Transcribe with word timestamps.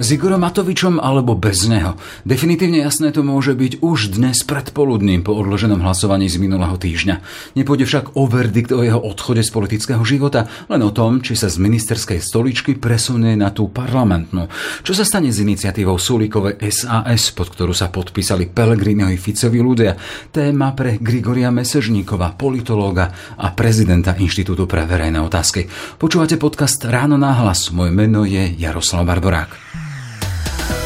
S 0.00 0.16
Igorom 0.16 0.40
Matovičom 0.40 0.96
alebo 0.96 1.36
bez 1.36 1.68
neho. 1.68 2.00
Definitívne 2.24 2.80
jasné 2.80 3.12
to 3.12 3.20
môže 3.20 3.52
byť 3.52 3.84
už 3.84 4.16
dnes 4.16 4.40
predpoludním 4.48 5.20
po 5.20 5.36
odloženom 5.36 5.84
hlasovaní 5.84 6.24
z 6.24 6.40
minulého 6.40 6.72
týždňa. 6.80 7.20
Nepôjde 7.52 7.84
však 7.84 8.16
o 8.16 8.24
verdikt 8.24 8.72
o 8.72 8.80
jeho 8.80 8.96
odchode 8.96 9.44
z 9.44 9.52
politického 9.52 10.00
života, 10.00 10.48
len 10.72 10.80
o 10.80 10.88
tom, 10.88 11.20
či 11.20 11.36
sa 11.36 11.52
z 11.52 11.60
ministerskej 11.60 12.16
stoličky 12.16 12.80
presunie 12.80 13.36
na 13.36 13.52
tú 13.52 13.68
parlamentnú. 13.68 14.48
Čo 14.80 14.96
sa 14.96 15.04
stane 15.04 15.28
s 15.28 15.44
iniciatívou 15.44 16.00
Sulíkové 16.00 16.56
SAS, 16.72 17.36
pod 17.36 17.52
ktorú 17.52 17.76
sa 17.76 17.92
podpísali 17.92 18.48
Pelegrinovi 18.48 19.20
Ficovi 19.20 19.60
ľudia. 19.60 20.00
Téma 20.32 20.72
pre 20.72 20.96
Grigoria 20.96 21.52
Mesežníkova, 21.52 22.40
politológa 22.40 23.36
a 23.36 23.52
prezidenta 23.52 24.16
Inštitútu 24.16 24.64
pre 24.64 24.88
verejné 24.88 25.20
otázky. 25.20 25.68
Počúvate 26.00 26.40
podcast 26.40 26.80
Ráno 26.88 27.20
náhlas. 27.20 27.68
Moje 27.68 27.92
meno 27.92 28.24
je 28.24 28.48
Jaroslav 28.56 29.04
Barborák. 29.04 29.89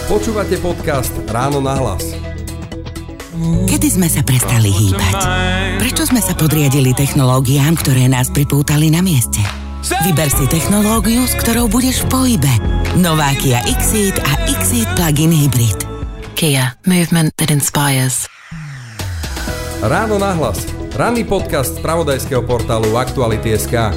Počúvate 0.05 0.61
podcast 0.61 1.17
Ráno 1.33 1.65
na 1.65 1.81
hlas. 1.81 2.13
Kedy 3.65 3.89
sme 3.89 4.05
sa 4.13 4.21
prestali 4.21 4.69
hýbať? 4.69 5.17
Prečo 5.81 6.05
sme 6.05 6.21
sa 6.21 6.37
podriadili 6.37 6.93
technológiám, 6.93 7.73
ktoré 7.73 8.05
nás 8.13 8.29
pripútali 8.29 8.93
na 8.93 9.01
mieste? 9.01 9.41
Vyber 10.05 10.29
si 10.29 10.45
technológiu, 10.45 11.25
s 11.25 11.33
ktorou 11.41 11.73
budeš 11.73 12.05
v 12.05 12.13
pohybe. 12.13 12.53
Nová 13.01 13.33
Kia 13.41 13.65
Xeed 13.65 14.21
a 14.21 14.33
Xeed 14.61 14.93
Plug-in 14.93 15.33
Hybrid. 15.33 15.89
Kia. 16.37 16.77
Movement 16.85 17.33
that 17.41 17.49
inspires. 17.49 18.29
Ráno 19.81 20.21
na 20.21 20.37
hlas. 20.37 20.69
Ranný 21.01 21.25
podcast 21.25 21.77
z 21.77 21.81
pravodajského 21.81 22.45
portálu 22.45 22.93
Aktuality.sk. 23.01 23.97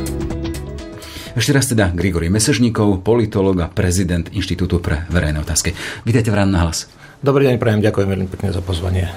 Ešte 1.37 1.53
raz 1.53 1.69
teda 1.69 1.93
Grigory 1.93 2.33
Mesežníkov, 2.33 3.05
politolog 3.05 3.61
a 3.61 3.69
prezident 3.69 4.25
Inštitútu 4.33 4.81
pre 4.81 5.05
verejné 5.13 5.37
otázky. 5.37 5.69
Vítajte 6.01 6.33
v 6.33 6.41
Ráno 6.41 6.57
na 6.57 6.65
hlas. 6.65 6.89
Dobrý 7.21 7.45
deň, 7.45 7.61
prajem, 7.61 7.85
ďakujem 7.85 8.09
veľmi 8.09 8.25
pekne 8.25 8.49
za 8.49 8.65
pozvanie. 8.65 9.05
E, 9.05 9.11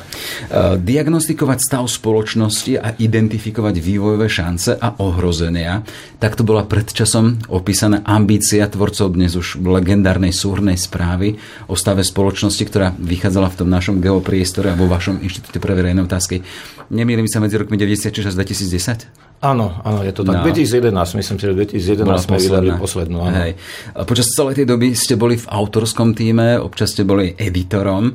diagnostikovať 0.77 1.59
stav 1.65 1.89
spoločnosti 1.89 2.77
a 2.77 2.93
identifikovať 2.93 3.81
vývojové 3.81 4.29
šance 4.29 4.77
a 4.77 5.01
ohrozenia. 5.01 5.81
Takto 6.21 6.45
bola 6.45 6.69
predčasom 6.69 7.41
opísaná 7.49 8.05
ambícia 8.05 8.69
tvorcov 8.69 9.17
dnes 9.17 9.33
už 9.41 9.57
legendárnej 9.65 10.37
súhrnej 10.37 10.77
správy 10.77 11.41
o 11.73 11.75
stave 11.77 12.05
spoločnosti, 12.05 12.65
ktorá 12.69 12.93
vychádzala 13.01 13.49
v 13.49 13.59
tom 13.65 13.69
našom 13.73 13.97
geopriestore 14.05 14.69
a 14.69 14.77
vo 14.77 14.85
vašom 14.93 15.25
Inštitúte 15.25 15.57
pre 15.57 15.73
verejné 15.73 16.05
otázky. 16.05 16.45
Nemýlim 16.93 17.25
sa 17.33 17.41
medzi 17.41 17.57
rokmi 17.57 17.81
96 17.81 18.29
a 18.29 18.33
2010? 18.37 19.20
Áno, 19.41 19.81
áno, 19.81 20.05
je 20.05 20.13
to 20.13 20.21
tak. 20.21 20.45
No. 20.45 20.53
2011, 20.53 20.93
myslím 21.17 21.37
si, 21.41 21.45
že 21.49 21.55
2011 21.57 22.29
sme 22.29 22.37
vydali 22.37 22.77
poslednú. 22.77 23.25
Áno. 23.25 23.33
Hej. 23.41 23.57
Počas 24.05 24.37
celej 24.37 24.61
tej 24.61 24.67
doby 24.69 24.93
ste 24.93 25.17
boli 25.17 25.41
v 25.41 25.49
autorskom 25.49 26.13
týme, 26.13 26.61
občas 26.61 26.93
ste 26.93 27.09
boli 27.09 27.33
editorom. 27.41 28.13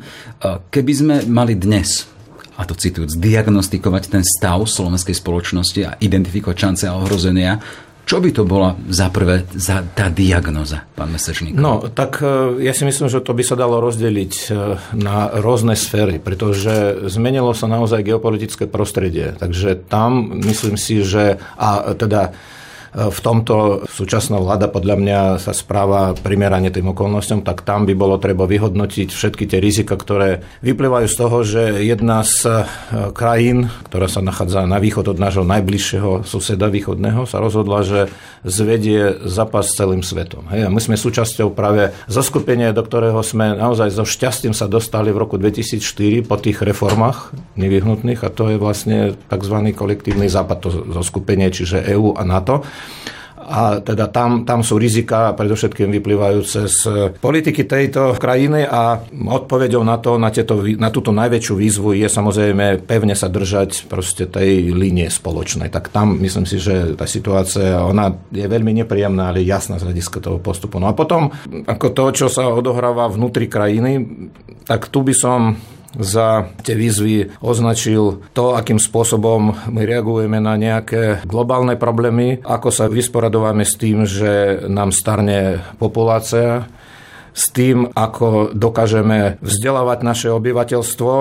Keby 0.69 0.93
sme 0.93 1.15
mali 1.25 1.57
dnes 1.57 2.05
a 2.55 2.63
to 2.63 2.77
citujúc, 2.77 3.19
diagnostikovať 3.19 4.03
ten 4.15 4.23
stav 4.23 4.63
slovenskej 4.63 5.11
spoločnosti 5.11 5.81
a 5.83 5.97
identifikovať 5.99 6.55
šance 6.55 6.83
a 6.87 6.95
ohrozenia, 6.95 7.59
čo 8.05 8.21
by 8.21 8.29
to 8.29 8.45
bola 8.45 8.77
za 8.85 9.09
prvé 9.09 9.49
za 9.57 9.81
tá 9.81 10.13
diagnoza, 10.13 10.85
pán 10.93 11.09
Mesečník? 11.09 11.57
No, 11.57 11.89
tak 11.89 12.21
e, 12.21 12.61
ja 12.61 12.69
si 12.69 12.85
myslím, 12.85 13.09
že 13.09 13.17
to 13.25 13.33
by 13.33 13.41
sa 13.41 13.57
dalo 13.57 13.81
rozdeliť 13.81 14.33
e, 14.33 14.47
na 14.93 15.33
rôzne 15.41 15.73
sféry, 15.73 16.21
pretože 16.21 17.09
zmenilo 17.09 17.57
sa 17.57 17.65
naozaj 17.65 18.05
geopolitické 18.05 18.69
prostredie. 18.69 19.33
Takže 19.33 19.89
tam 19.89 20.37
myslím 20.45 20.77
si, 20.77 21.01
že 21.01 21.41
a 21.57 21.97
teda 21.97 22.37
v 22.95 23.19
tomto 23.19 23.83
súčasná 23.91 24.39
vláda 24.39 24.71
podľa 24.71 24.95
mňa 24.95 25.19
sa 25.43 25.51
správa 25.51 26.15
primerane 26.15 26.71
tým 26.71 26.95
okolnostiam, 26.95 27.43
tak 27.43 27.67
tam 27.67 27.83
by 27.83 27.91
bolo 27.91 28.15
treba 28.15 28.47
vyhodnotiť 28.47 29.11
všetky 29.11 29.51
tie 29.51 29.59
rizika, 29.59 29.99
ktoré 29.99 30.47
vyplývajú 30.63 31.07
z 31.11 31.15
toho, 31.19 31.37
že 31.43 31.83
jedna 31.83 32.23
z 32.23 32.47
e, 32.47 32.51
krajín, 33.11 33.67
ktorá 33.91 34.07
sa 34.07 34.23
nachádza 34.23 34.63
na 34.63 34.79
východ 34.79 35.11
od 35.11 35.19
nášho 35.19 35.43
najbližšieho 35.43 36.23
suseda 36.23 36.71
východného, 36.71 37.27
sa 37.27 37.43
rozhodla, 37.43 37.83
že 37.83 38.07
zvedie 38.47 39.27
zápas 39.27 39.67
s 39.67 39.75
celým 39.75 39.99
svetom. 39.99 40.47
Hej, 40.55 40.63
a 40.63 40.69
my 40.71 40.79
sme 40.79 40.95
súčasťou 40.95 41.51
práve 41.51 41.91
zoskupenia, 42.07 42.71
do 42.71 42.79
ktorého 42.79 43.19
sme 43.27 43.59
naozaj 43.59 43.91
so 43.91 44.07
šťastím 44.07 44.55
sa 44.55 44.71
dostali 44.71 45.11
v 45.11 45.19
roku 45.19 45.35
2004 45.35 46.23
po 46.23 46.39
tých 46.39 46.63
reformách 46.63 47.35
nevyhnutných 47.59 48.23
a 48.23 48.31
to 48.31 48.55
je 48.55 48.57
vlastne 48.61 49.19
tzv. 49.27 49.57
kolektívny 49.75 50.31
západ, 50.31 50.57
to 50.63 50.69
zoskupenie, 50.95 51.51
čiže 51.51 51.83
EÚ 51.83 52.15
a 52.15 52.23
NATO. 52.23 52.63
A 53.45 53.77
teda 53.77 54.09
tam, 54.09 54.41
tam 54.41 54.65
sú 54.65 54.81
rizika 54.81 55.29
predovšetkým 55.37 55.93
vyplývajúce 55.93 56.65
z 56.65 56.81
politiky 57.21 57.69
tejto 57.69 58.17
krajiny 58.17 58.65
a 58.65 58.97
odpovedou 59.13 59.85
na 59.85 60.01
to, 60.01 60.17
na, 60.17 60.33
tieto, 60.33 60.65
na 60.65 60.89
túto 60.89 61.13
najväčšiu 61.13 61.53
výzvu 61.53 61.93
je 61.93 62.09
samozrejme 62.09 62.81
pevne 62.89 63.13
sa 63.13 63.29
držať 63.29 63.85
proste 63.85 64.25
tej 64.25 64.73
línie 64.73 65.13
spoločnej. 65.13 65.69
Tak 65.69 65.93
tam 65.93 66.17
myslím 66.25 66.49
si, 66.49 66.57
že 66.57 66.97
tá 66.97 67.05
situácia, 67.05 67.85
ona 67.85 68.17
je 68.33 68.49
veľmi 68.49 68.81
nepríjemná, 68.81 69.29
ale 69.29 69.45
jasná 69.45 69.77
z 69.77 69.93
hľadiska 69.93 70.25
toho 70.25 70.41
postupu. 70.41 70.81
No 70.81 70.89
a 70.89 70.97
potom, 70.97 71.29
ako 71.69 71.87
to, 71.93 72.25
čo 72.25 72.27
sa 72.33 72.49
odohráva 72.49 73.05
vnútri 73.13 73.45
krajiny, 73.45 74.25
tak 74.65 74.89
tu 74.89 75.05
by 75.05 75.13
som 75.13 75.53
za 75.99 76.51
tie 76.63 76.75
výzvy 76.75 77.39
označil 77.39 78.25
to, 78.35 78.55
akým 78.55 78.79
spôsobom 78.79 79.55
my 79.71 79.81
reagujeme 79.83 80.39
na 80.39 80.59
nejaké 80.59 81.23
globálne 81.23 81.79
problémy, 81.79 82.43
ako 82.43 82.69
sa 82.71 82.85
vysporadujeme 82.91 83.63
s 83.63 83.73
tým, 83.79 84.03
že 84.03 84.65
nám 84.67 84.91
starne 84.91 85.63
populácia, 85.79 86.67
s 87.35 87.51
tým, 87.51 87.91
ako 87.91 88.55
dokážeme 88.55 89.35
vzdelávať 89.43 89.99
naše 90.07 90.27
obyvateľstvo. 90.31 91.11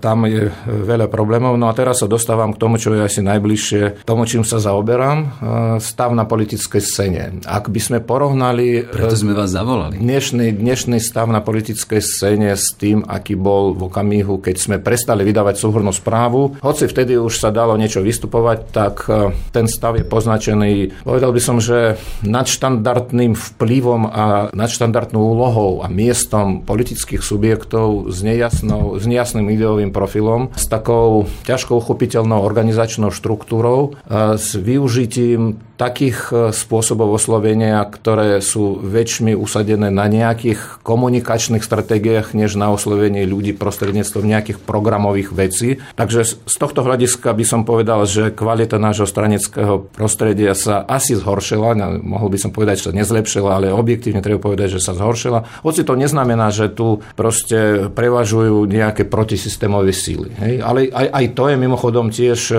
Tam 0.00 0.18
je 0.24 0.48
veľa 0.64 1.12
problémov. 1.12 1.60
No 1.60 1.68
a 1.68 1.76
teraz 1.76 2.00
sa 2.00 2.08
dostávam 2.08 2.56
k 2.56 2.60
tomu, 2.64 2.80
čo 2.80 2.96
je 2.96 3.04
asi 3.04 3.20
najbližšie 3.20 4.08
tomu, 4.08 4.24
čím 4.24 4.40
sa 4.40 4.56
zaoberám. 4.56 5.36
Stav 5.76 6.16
na 6.16 6.24
politickej 6.24 6.80
scéne. 6.80 7.22
Ak 7.44 7.68
by 7.68 7.76
sme 7.76 7.98
porovnali... 8.00 8.88
Preto 8.88 9.20
sme 9.20 9.36
vás 9.36 9.52
zavolali. 9.52 10.00
Dnešný, 10.00 10.56
dnešný 10.56 10.96
stav 10.96 11.28
na 11.28 11.44
politickej 11.44 12.00
scéne 12.00 12.56
s 12.56 12.72
tým, 12.72 13.04
aký 13.04 13.36
bol 13.36 13.76
v 13.76 13.92
okamihu, 13.92 14.40
keď 14.40 14.56
sme 14.56 14.76
prestali 14.80 15.28
vydávať 15.28 15.60
súhrnú 15.60 15.92
správu. 15.92 16.56
Hoci 16.64 16.88
vtedy 16.88 17.20
už 17.20 17.36
sa 17.36 17.52
dalo 17.52 17.76
niečo 17.76 18.00
vystupovať, 18.00 18.58
tak 18.72 19.04
e, 19.12 19.36
ten 19.52 19.68
stav 19.68 20.00
je 20.00 20.08
poznačený, 20.08 21.04
povedal 21.04 21.36
by 21.36 21.40
som, 21.44 21.60
že 21.60 22.00
nadštandardným 22.24 23.36
vplyvom 23.36 24.08
a 24.08 24.48
nadštandardnú 24.56 25.20
úlohou 25.20 25.49
úlohou 25.50 25.82
a 25.82 25.90
miestom 25.90 26.62
politických 26.62 27.26
subjektov 27.26 28.06
s, 28.14 28.22
nejasnou, 28.22 29.02
s 29.02 29.04
nejasným 29.10 29.50
ideovým 29.50 29.90
profilom, 29.90 30.54
s 30.54 30.70
takou 30.70 31.26
ťažko 31.42 31.82
uchopiteľnou 31.82 32.38
organizačnou 32.38 33.10
štruktúrou, 33.10 33.98
s 34.38 34.54
využitím 34.54 35.58
takých 35.80 36.18
e, 36.28 36.32
spôsobov 36.52 37.16
oslovenia, 37.16 37.80
ktoré 37.88 38.44
sú 38.44 38.76
väčšmi 38.84 39.32
usadené 39.32 39.88
na 39.88 40.12
nejakých 40.12 40.84
komunikačných 40.84 41.64
stratégiách, 41.64 42.36
než 42.36 42.60
na 42.60 42.68
oslovenie 42.68 43.24
ľudí 43.24 43.56
prostredníctvom 43.56 44.28
nejakých 44.28 44.60
programových 44.60 45.32
vecí. 45.32 45.80
Takže 45.96 46.36
z 46.36 46.56
tohto 46.60 46.84
hľadiska 46.84 47.32
by 47.32 47.44
som 47.48 47.64
povedal, 47.64 48.04
že 48.04 48.28
kvalita 48.28 48.76
nášho 48.76 49.08
straneckého 49.08 49.88
prostredia 49.96 50.52
sa 50.52 50.84
asi 50.84 51.16
zhoršila, 51.16 51.72
mohol 52.04 52.28
by 52.28 52.36
som 52.36 52.52
povedať, 52.52 52.84
že 52.84 52.92
sa 52.92 52.98
nezlepšila, 53.00 53.48
ale 53.56 53.72
objektívne 53.72 54.20
treba 54.20 54.52
povedať, 54.52 54.76
že 54.76 54.84
sa 54.84 54.92
zhoršila. 54.92 55.39
Hoci 55.62 55.82
to 55.86 55.98
neznamená, 55.98 56.52
že 56.54 56.72
tu 56.72 57.04
proste 57.14 57.90
prevažujú 57.92 58.64
nejaké 58.66 59.06
protisystémové 59.06 59.92
síly. 59.92 60.32
Hej? 60.38 60.54
Ale 60.62 60.88
aj, 60.90 61.06
aj 61.10 61.24
to 61.36 61.44
je 61.50 61.56
mimochodom 61.56 62.06
tiež 62.10 62.40
e, 62.50 62.56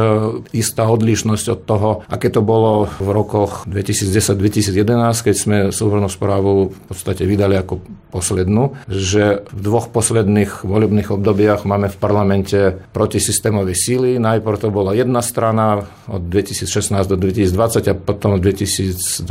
istá 0.55 0.87
odlišnosť 0.87 1.45
od 1.51 1.61
toho, 1.65 1.89
aké 2.07 2.29
to 2.29 2.43
bolo 2.43 2.87
v 2.99 3.09
rokoch 3.09 3.65
2010-2011, 3.67 5.25
keď 5.25 5.35
sme 5.35 5.57
súhrnú 5.73 6.07
správu 6.11 6.71
v 6.71 6.81
podstate 6.87 7.23
vydali 7.25 7.55
ako 7.57 7.81
poslednú, 8.11 8.75
že 8.91 9.47
v 9.47 9.59
dvoch 9.63 9.87
posledných 9.87 10.67
volebných 10.67 11.15
obdobiach 11.15 11.63
máme 11.63 11.87
v 11.87 11.97
parlamente 11.97 12.59
protisystémové 12.91 13.71
síly. 13.71 14.19
Najprv 14.19 14.57
to 14.59 14.69
bola 14.69 14.91
jedna 14.91 15.23
strana 15.23 15.87
od 16.11 16.27
2016 16.27 16.91
do 17.07 17.15
2020 17.15 17.87
a 17.87 17.93
potom 17.95 18.35
v 18.35 18.51
2020 18.51 19.23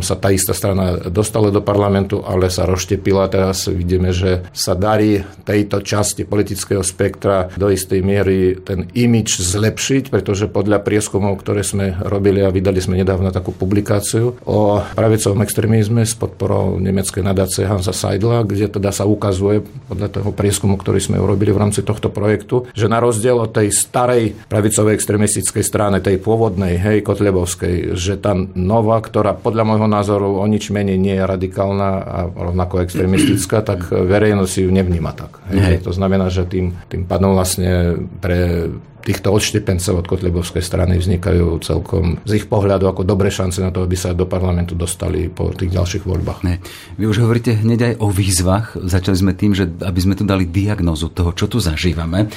sa 0.00 0.16
tá 0.16 0.32
istá 0.32 0.56
strana 0.56 1.12
dostala 1.12 1.52
do 1.52 1.60
parlamentu, 1.60 2.24
ale 2.24 2.48
sa 2.48 2.64
odštepila. 2.92 3.32
Teraz 3.32 3.64
vidíme, 3.72 4.12
že 4.12 4.44
sa 4.52 4.76
darí 4.76 5.24
tejto 5.48 5.80
časti 5.80 6.28
politického 6.28 6.84
spektra 6.84 7.48
do 7.56 7.72
istej 7.72 8.04
miery 8.04 8.60
ten 8.60 8.92
imič 8.92 9.40
zlepšiť, 9.40 10.12
pretože 10.12 10.52
podľa 10.52 10.84
prieskumov, 10.84 11.40
ktoré 11.40 11.64
sme 11.64 11.96
robili 12.04 12.44
a 12.44 12.52
vydali 12.52 12.84
sme 12.84 13.00
nedávno 13.00 13.32
takú 13.32 13.56
publikáciu 13.56 14.36
o 14.44 14.84
pravicovom 14.92 15.40
extrémizme 15.40 16.04
s 16.04 16.12
podporou 16.12 16.76
nemeckej 16.76 17.24
nadácie 17.24 17.64
Hansa 17.64 17.96
Seidla, 17.96 18.44
kde 18.44 18.68
teda 18.68 18.92
sa 18.92 19.08
ukazuje 19.08 19.64
podľa 19.88 20.20
toho 20.20 20.30
prieskumu, 20.36 20.76
ktorý 20.76 21.00
sme 21.00 21.16
urobili 21.16 21.50
v 21.50 21.62
rámci 21.64 21.80
tohto 21.80 22.12
projektu, 22.12 22.68
že 22.76 22.92
na 22.92 23.00
rozdiel 23.00 23.40
od 23.40 23.56
tej 23.56 23.72
starej 23.72 24.36
pravicovej 24.52 25.00
extrémistickej 25.00 25.64
strany, 25.64 26.04
tej 26.04 26.20
pôvodnej, 26.20 26.76
hej, 26.76 27.00
Kotlebovskej, 27.00 27.96
že 27.96 28.20
tá 28.20 28.36
nová, 28.52 29.00
ktorá 29.00 29.32
podľa 29.32 29.64
môjho 29.64 29.88
názoru 29.88 30.28
o 30.42 30.44
nič 30.44 30.68
menej 30.68 30.98
nie 31.00 31.16
je 31.16 31.24
radikálna 31.24 32.02
a 32.02 32.18
rovnako 32.28 32.71
extrémistická, 32.80 33.60
tak 33.60 33.92
verejnosť 33.92 34.54
ju 34.64 34.70
nevníma 34.72 35.12
tak. 35.12 35.42
Hej. 35.52 35.84
To 35.84 35.92
znamená, 35.92 36.32
že 36.32 36.48
tým, 36.48 36.72
tým 36.88 37.04
pádom 37.04 37.36
vlastne 37.36 38.00
pre 38.22 38.70
týchto 39.02 39.34
odštepencov 39.34 40.02
od 40.02 40.06
Kotlebovskej 40.06 40.62
strany 40.62 40.96
vznikajú 40.96 41.58
celkom 41.60 42.22
z 42.22 42.32
ich 42.38 42.46
pohľadu 42.46 42.86
ako 42.86 43.02
dobré 43.02 43.28
šance 43.28 43.58
na 43.58 43.74
to, 43.74 43.82
aby 43.82 43.98
sa 43.98 44.14
do 44.14 44.24
parlamentu 44.30 44.78
dostali 44.78 45.26
po 45.26 45.50
tých 45.50 45.74
ďalších 45.74 46.06
voľbách. 46.06 46.40
Ne. 46.46 46.62
Vy 46.96 47.10
už 47.10 47.26
hovoríte 47.26 47.58
hneď 47.58 47.80
aj 47.92 47.94
o 47.98 48.08
výzvach. 48.08 48.78
Začali 48.78 49.16
sme 49.18 49.32
tým, 49.34 49.52
že 49.58 49.66
aby 49.66 50.00
sme 50.00 50.14
tu 50.14 50.22
dali 50.22 50.46
diagnozu 50.46 51.10
toho, 51.10 51.34
čo 51.34 51.50
tu 51.50 51.58
zažívame. 51.58 52.30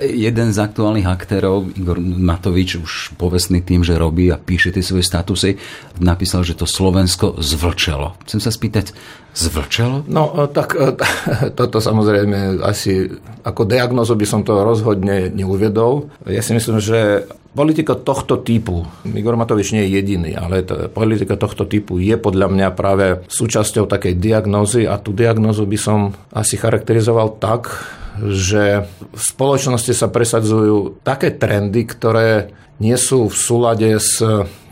Jeden 0.00 0.52
z 0.52 0.58
aktuálnych 0.60 1.08
aktérov, 1.08 1.72
Igor 1.74 1.98
Matovič, 1.98 2.78
už 2.78 2.92
povestný 3.16 3.64
tým, 3.64 3.80
že 3.80 3.96
robí 3.96 4.28
a 4.28 4.36
píše 4.36 4.70
tie 4.70 4.84
svoje 4.84 5.08
statusy, 5.08 5.56
napísal, 5.98 6.44
že 6.44 6.54
to 6.54 6.68
Slovensko 6.68 7.40
zvlčelo. 7.40 8.20
Chcem 8.28 8.40
sa 8.44 8.52
spýtať, 8.52 8.92
zvlčelo? 9.34 10.04
No, 10.10 10.34
e, 10.34 10.50
tak 10.50 10.74
e, 10.76 10.94
toto 11.58 11.78
samozrejme 11.78 12.60
asi 12.62 13.08
ako 13.46 13.64
diagnozu 13.64 14.18
by 14.18 14.26
som 14.26 14.40
to 14.42 14.58
rozhodne 14.60 15.32
neuvedol. 15.32 16.09
Ja 16.28 16.44
si 16.44 16.52
myslím, 16.52 16.78
že 16.78 17.24
politika 17.56 17.96
tohto 17.96 18.38
typu, 18.40 18.84
Igor 19.08 19.34
Matovič 19.34 19.72
nie 19.72 19.88
je 19.88 19.96
jediný, 19.98 20.36
ale 20.36 20.62
politika 20.92 21.34
tohto 21.40 21.64
typu 21.64 21.98
je 21.98 22.14
podľa 22.20 22.48
mňa 22.52 22.68
práve 22.76 23.24
súčasťou 23.26 23.88
takej 23.88 24.20
diagnózy 24.20 24.84
a 24.84 25.00
tú 25.00 25.16
diagnózu 25.16 25.64
by 25.64 25.78
som 25.80 26.12
asi 26.30 26.60
charakterizoval 26.60 27.40
tak, 27.40 27.72
že 28.20 28.84
v 29.00 29.22
spoločnosti 29.22 29.96
sa 29.96 30.12
presadzujú 30.12 31.00
také 31.00 31.32
trendy, 31.32 31.88
ktoré 31.88 32.52
nie 32.80 32.96
sú 33.00 33.28
v 33.28 33.36
súlade 33.36 33.88
s 33.96 34.20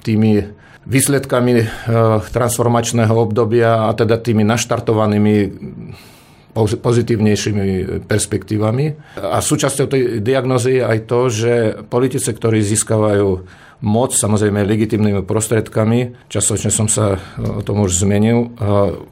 tými 0.04 0.58
výsledkami 0.88 1.52
eh, 1.60 1.68
transformačného 2.32 3.12
obdobia 3.12 3.86
a 3.86 3.92
teda 3.92 4.16
tými 4.16 4.42
naštartovanými 4.48 5.36
pozitívnejšími 6.66 7.66
perspektívami. 8.08 9.18
A 9.22 9.38
súčasťou 9.38 9.86
tej 9.86 10.02
diagnozy 10.18 10.80
je 10.80 10.84
aj 10.84 10.98
to, 11.06 11.20
že 11.30 11.52
politici, 11.86 12.30
ktorí 12.34 12.64
získavajú 12.64 13.28
moc, 13.78 14.10
samozrejme 14.10 14.66
legitimnými 14.66 15.22
prostredkami, 15.22 16.26
častočne 16.26 16.70
som 16.74 16.90
sa 16.90 17.14
o 17.38 17.62
tom 17.62 17.86
už 17.86 18.02
zmenil, 18.02 18.50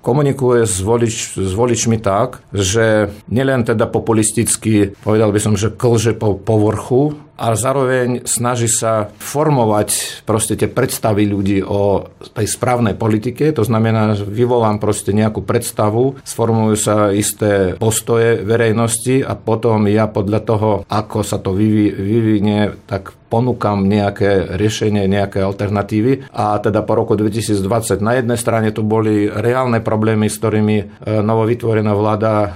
komunikuje 0.02 0.66
s, 0.66 0.82
volič, 0.82 1.38
s 1.38 1.52
voličmi 1.54 2.02
tak, 2.02 2.42
že 2.50 3.14
nielen 3.30 3.62
teda 3.62 3.86
populisticky, 3.86 4.98
povedal 5.06 5.30
by 5.30 5.38
som, 5.38 5.54
že 5.54 5.70
klže 5.70 6.18
po 6.18 6.34
povrchu, 6.34 7.14
a 7.36 7.52
zároveň 7.52 8.24
snaží 8.24 8.66
sa 8.66 9.12
formovať 9.12 10.22
proste 10.24 10.56
tie 10.56 10.72
predstavy 10.72 11.28
ľudí 11.28 11.60
o 11.60 12.08
tej 12.32 12.48
správnej 12.48 12.96
politike. 12.96 13.52
To 13.52 13.62
znamená, 13.62 14.16
že 14.16 14.24
vyvolám 14.24 14.80
proste 14.80 15.12
nejakú 15.12 15.44
predstavu, 15.44 16.16
sformujú 16.24 16.74
sa 16.80 16.96
isté 17.12 17.76
postoje 17.76 18.40
verejnosti 18.40 19.20
a 19.20 19.36
potom 19.36 19.84
ja 19.86 20.08
podľa 20.08 20.40
toho, 20.42 20.70
ako 20.88 21.20
sa 21.20 21.36
to 21.36 21.52
vyvinie, 21.52 22.72
tak 22.88 23.12
ponúkam 23.26 23.84
nejaké 23.84 24.56
riešenie, 24.56 25.10
nejaké 25.10 25.42
alternatívy. 25.42 26.30
A 26.32 26.56
teda 26.62 26.86
po 26.86 26.94
roku 26.94 27.18
2020 27.18 28.00
na 28.00 28.16
jednej 28.16 28.38
strane 28.38 28.70
tu 28.70 28.86
boli 28.86 29.26
reálne 29.26 29.82
problémy, 29.82 30.30
s 30.30 30.38
ktorými 30.38 30.76
e, 30.78 30.84
novovytvorená 31.20 31.92
vláda 31.92 32.32
e, 32.40 32.48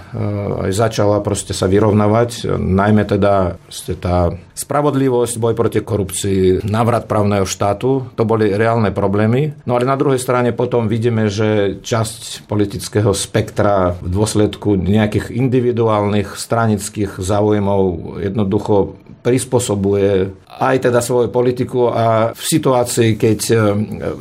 aj 0.70 0.72
začala 0.72 1.18
proste 1.20 1.52
sa 1.52 1.66
vyrovnávať, 1.66 2.56
najmä 2.56 3.02
teda 3.04 3.58
tá 3.98 4.30
spravodlivosť, 4.60 5.40
boj 5.40 5.54
proti 5.56 5.80
korupcii, 5.80 6.68
návrat 6.68 7.08
právneho 7.08 7.48
štátu, 7.48 8.12
to 8.12 8.28
boli 8.28 8.52
reálne 8.52 8.92
problémy. 8.92 9.56
No 9.64 9.80
ale 9.80 9.88
na 9.88 9.96
druhej 9.96 10.20
strane 10.20 10.52
potom 10.52 10.84
vidíme, 10.84 11.32
že 11.32 11.80
časť 11.80 12.44
politického 12.44 13.16
spektra 13.16 13.96
v 13.96 14.08
dôsledku 14.12 14.76
nejakých 14.76 15.32
individuálnych 15.32 16.36
stranických 16.36 17.16
záujmov 17.16 18.20
jednoducho 18.20 19.00
prispôsobuje 19.20 20.32
aj 20.60 20.76
teda 20.88 21.00
svoju 21.00 21.28
politiku 21.28 21.92
a 21.92 22.32
v 22.32 22.42
situácii, 22.42 23.16
keď 23.16 23.40
e, 23.48 23.56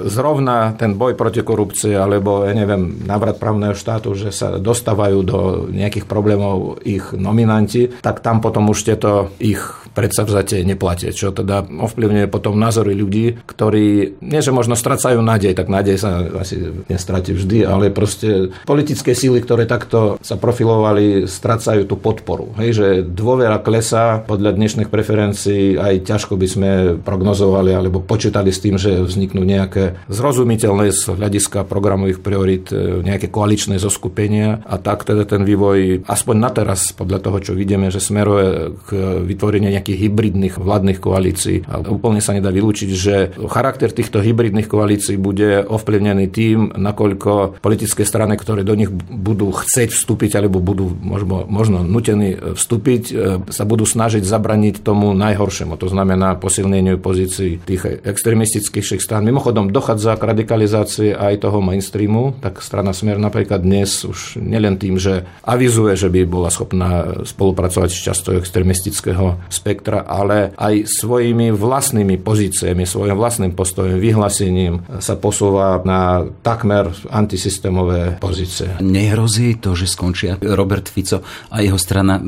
zrovna 0.08 0.76
ten 0.76 0.96
boj 0.96 1.16
proti 1.16 1.44
korupcii 1.44 1.96
alebo, 1.96 2.48
ja 2.48 2.56
neviem, 2.56 3.04
návrat 3.04 3.40
právneho 3.40 3.76
štátu, 3.76 4.16
že 4.16 4.32
sa 4.32 4.60
dostávajú 4.60 5.20
do 5.24 5.40
nejakých 5.72 6.06
problémov 6.08 6.84
ich 6.84 7.04
nominanti, 7.16 7.92
tak 8.04 8.20
tam 8.24 8.44
potom 8.44 8.72
už 8.72 8.80
tieto 8.88 9.32
ich 9.40 9.60
predsavzatie 10.00 10.64
neplatie, 10.64 11.12
čo 11.12 11.36
teda 11.36 11.68
ovplyvňuje 11.68 12.32
potom 12.32 12.56
názory 12.56 12.96
ľudí, 12.96 13.44
ktorí, 13.44 14.20
nie 14.24 14.40
že 14.40 14.56
možno 14.56 14.80
stracajú 14.80 15.20
nádej, 15.20 15.52
tak 15.52 15.68
nádej 15.68 16.00
sa 16.00 16.24
asi 16.40 16.72
nestratí 16.88 17.36
vždy, 17.36 17.68
ale 17.68 17.92
proste 17.92 18.56
politické 18.64 19.12
síly, 19.12 19.44
ktoré 19.44 19.68
takto 19.68 20.16
sa 20.24 20.40
profilovali, 20.40 21.28
stracajú 21.28 21.84
tú 21.84 22.00
podporu. 22.00 22.56
Hej, 22.56 22.70
že 22.80 22.88
dôvera 23.04 23.60
klesá 23.60 24.24
podľa 24.24 24.56
dnešných 24.56 24.88
preferencií 24.88 25.76
aj 25.76 26.08
ťažko 26.08 26.40
by 26.40 26.48
sme 26.48 26.70
prognozovali 27.02 27.76
alebo 27.76 28.00
počítali 28.00 28.54
s 28.54 28.64
tým, 28.64 28.80
že 28.80 29.04
vzniknú 29.04 29.42
nejaké 29.42 29.98
zrozumiteľné 30.08 30.94
z 30.94 31.18
hľadiska 31.18 31.66
programových 31.66 32.22
priorit 32.22 32.70
e, 32.70 33.02
nejaké 33.02 33.28
koaličné 33.34 33.82
zoskupenia 33.82 34.62
a 34.64 34.78
tak 34.78 35.04
teda 35.04 35.26
ten 35.26 35.42
vývoj, 35.44 36.06
aspoň 36.06 36.36
na 36.38 36.50
teraz, 36.54 36.94
podľa 36.94 37.20
toho, 37.26 37.38
čo 37.42 37.52
vidíme, 37.58 37.90
že 37.90 37.98
smeruje 37.98 38.78
k 38.86 38.90
vytvoreniu 39.26 39.74
nejakých 39.74 39.89
hybridných 39.98 40.56
vládnych 40.62 41.02
koalícií. 41.02 41.68
A 41.68 41.84
úplne 41.84 42.24
sa 42.24 42.38
nedá 42.38 42.54
vylúčiť, 42.54 42.90
že 42.94 43.16
charakter 43.50 43.92
týchto 43.92 44.22
hybridných 44.24 44.70
koalícií 44.72 45.20
bude 45.20 45.66
ovplyvnený 45.68 46.30
tým, 46.30 46.78
nakoľko 46.78 47.60
politické 47.60 48.06
strany, 48.08 48.38
ktoré 48.40 48.64
do 48.64 48.78
nich 48.78 48.92
budú 49.10 49.52
chcieť 49.52 49.92
vstúpiť 49.92 50.40
alebo 50.40 50.64
budú 50.64 50.94
možno, 51.02 51.50
možno 51.50 51.82
nutení 51.84 52.38
vstúpiť, 52.56 53.04
e, 53.10 53.14
sa 53.50 53.64
budú 53.68 53.84
snažiť 53.84 54.24
zabraniť 54.24 54.86
tomu 54.86 55.12
najhoršiemu. 55.18 55.76
To 55.80 55.88
znamená 55.90 56.20
na 56.20 56.38
posilneniu 56.38 57.02
pozícií 57.02 57.64
tých 57.66 58.06
extremistických 58.06 59.02
strán. 59.02 59.26
Mimochodom, 59.26 59.74
dochádza 59.74 60.14
k 60.20 60.28
radikalizácii 60.30 61.10
aj 61.16 61.42
toho 61.42 61.64
mainstreamu, 61.64 62.38
tak 62.38 62.62
strana 62.62 62.94
Smer 62.94 63.18
napríklad 63.18 63.64
dnes 63.66 64.06
už 64.06 64.38
nielen 64.38 64.78
tým, 64.78 65.00
že 65.00 65.26
avizuje, 65.48 65.96
že 65.96 66.12
by 66.12 66.28
bola 66.28 66.52
schopná 66.52 67.24
spolupracovať 67.24 67.90
s 67.90 68.04
časťou 68.06 68.34
extremistického 68.38 69.40
spektra, 69.48 69.79
ale 69.88 70.52
aj 70.58 70.90
svojimi 70.90 71.56
vlastnými 71.56 72.20
pozíciami, 72.20 72.84
svojim 72.84 73.16
vlastným 73.16 73.54
postojom, 73.56 74.02
vyhlásením 74.02 74.84
sa 75.00 75.16
posúva 75.16 75.80
na 75.86 76.26
takmer 76.44 76.92
antisystémové 77.08 78.20
pozície. 78.20 78.82
Nehrozí 78.84 79.62
to, 79.62 79.78
že 79.78 79.88
skončia 79.88 80.36
Robert 80.42 80.90
Fico 80.90 81.24
a 81.54 81.62
jeho 81.64 81.78
strana, 81.80 82.20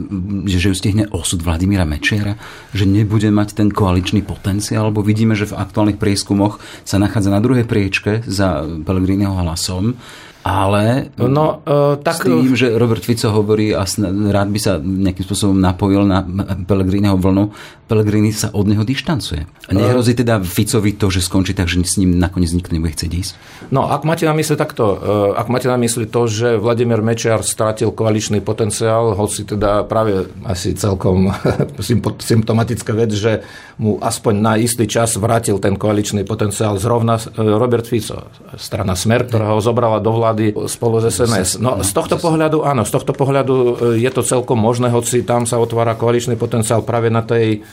že 0.47 0.71
ju 0.71 0.75
stihne 0.75 1.09
osud 1.11 1.41
Vladimíra 1.41 1.83
Mečiara, 1.83 2.37
že 2.71 2.87
nebude 2.87 3.27
mať 3.33 3.57
ten 3.57 3.69
koaličný 3.73 4.21
potenciál, 4.21 4.93
lebo 4.93 5.03
vidíme, 5.03 5.33
že 5.33 5.49
v 5.49 5.57
aktuálnych 5.57 5.99
prieskumoch 5.99 6.61
sa 6.85 7.01
nachádza 7.01 7.33
na 7.33 7.43
druhej 7.43 7.65
priečke 7.65 8.21
za 8.23 8.63
Pellegriniho 8.63 9.33
hlasom 9.33 9.97
ale 10.41 11.13
no, 11.21 11.61
uh, 11.61 12.01
tak... 12.01 12.17
s 12.17 12.25
tým, 12.25 12.57
že 12.57 12.73
Robert 12.73 13.05
Fico 13.05 13.29
hovorí 13.29 13.77
a 13.77 13.85
rád 14.33 14.49
by 14.49 14.59
sa 14.59 14.81
nejakým 14.81 15.21
spôsobom 15.21 15.53
napojil 15.53 16.01
na 16.01 16.25
Pellegriniho 16.65 17.13
vlnu, 17.13 17.53
Pellegrini 17.91 18.31
sa 18.31 18.47
od 18.55 18.71
neho 18.71 18.87
dištancuje. 18.87 19.43
A 19.67 19.71
nehrozí 19.75 20.15
teda 20.15 20.39
Ficovi 20.39 20.95
to, 20.95 21.11
že 21.11 21.19
skončí 21.19 21.51
tak, 21.51 21.67
že 21.67 21.83
s 21.83 21.99
ním 21.99 22.15
nakoniec 22.15 22.55
nikto 22.55 22.71
nebude 22.71 22.95
chcieť 22.95 23.11
ísť? 23.11 23.31
No, 23.67 23.91
ak 23.91 24.07
máte 24.07 24.23
na 24.23 24.31
mysli 24.31 24.55
takto, 24.55 24.95
uh, 24.95 25.35
ak 25.35 25.51
máte 25.51 25.67
na 25.67 25.75
mysli 25.75 26.07
to, 26.07 26.23
že 26.31 26.55
Vladimír 26.55 27.03
Mečiar 27.03 27.43
stratil 27.43 27.91
koaličný 27.91 28.39
potenciál, 28.39 29.11
hoci 29.11 29.43
teda 29.43 29.83
práve 29.83 30.31
asi 30.47 30.71
celkom 30.71 31.35
symptomatická 32.31 32.95
vec, 32.95 33.11
že 33.11 33.43
mu 33.75 33.99
aspoň 33.99 34.33
na 34.39 34.53
istý 34.55 34.87
čas 34.87 35.19
vrátil 35.19 35.59
ten 35.59 35.75
koaličný 35.75 36.23
potenciál 36.23 36.79
zrovna 36.79 37.19
Robert 37.35 37.89
Fico, 37.89 38.29
strana 38.55 38.93
Smer, 38.93 39.27
ktorá 39.27 39.51
ho 39.51 39.59
zobrala 39.59 39.99
do 39.99 40.15
vlády 40.15 40.53
spolu 40.69 41.03
s 41.03 41.11
SNS. 41.11 41.59
No 41.59 41.81
z 41.83 41.91
tohto 41.91 42.15
pohľadu, 42.21 42.63
áno, 42.63 42.87
z 42.87 42.91
tohto 42.93 43.11
pohľadu 43.17 43.55
e, 43.57 43.71
je 43.99 44.11
to 44.13 44.21
celkom 44.21 44.61
možné, 44.61 44.93
hoci 44.93 45.25
tam 45.25 45.49
sa 45.49 45.57
otvára 45.57 45.97
koaličný 45.97 46.37
potenciál 46.37 46.85
práve 46.85 47.09
na 47.09 47.25
tej 47.25 47.65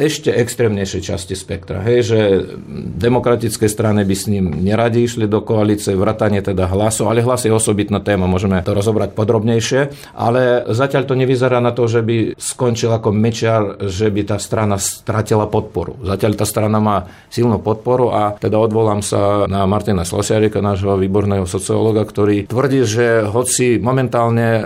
ešte 0.00 0.32
extrémnejšej 0.32 1.02
časti 1.04 1.34
spektra. 1.36 1.84
Hej, 1.84 1.98
že 2.08 2.18
demokratické 2.96 3.68
strany 3.68 4.08
by 4.08 4.14
s 4.16 4.24
ním 4.24 4.48
neradi 4.64 5.04
išli 5.04 5.28
do 5.28 5.44
koalície, 5.44 5.92
vratanie 5.92 6.40
teda 6.40 6.64
hlasu, 6.64 7.06
ale 7.12 7.20
hlas 7.20 7.44
je 7.44 7.52
osobitná 7.52 8.00
téma, 8.00 8.24
môžeme 8.24 8.56
to 8.64 8.72
rozobrať 8.72 9.12
podrobnejšie, 9.12 9.92
ale 10.16 10.64
zatiaľ 10.72 11.04
to 11.04 11.14
nevyzerá 11.14 11.60
na 11.60 11.76
to, 11.76 11.84
že 11.84 12.00
by 12.00 12.34
skončil 12.40 12.88
ako 12.88 13.12
mečiar, 13.12 13.84
že 13.84 14.08
by 14.08 14.32
tá 14.32 14.36
strana 14.40 14.80
stratila 14.80 15.44
podporu. 15.44 16.00
Zatiaľ 16.00 16.32
tá 16.40 16.46
strana 16.48 16.80
má 16.80 17.12
silnú 17.28 17.60
podporu 17.60 18.16
a 18.16 18.22
teda 18.40 18.56
odvolám 18.56 19.04
sa 19.04 19.44
na 19.44 19.68
Martina 19.68 20.08
Slosiarika, 20.08 20.64
nášho 20.64 20.96
výborného 20.96 21.44
sociológa, 21.44 22.08
ktorý 22.08 22.48
tvrdí, 22.48 22.88
že 22.88 23.28
hoci 23.28 23.76
momentálne 23.76 24.48
e, 24.56 24.62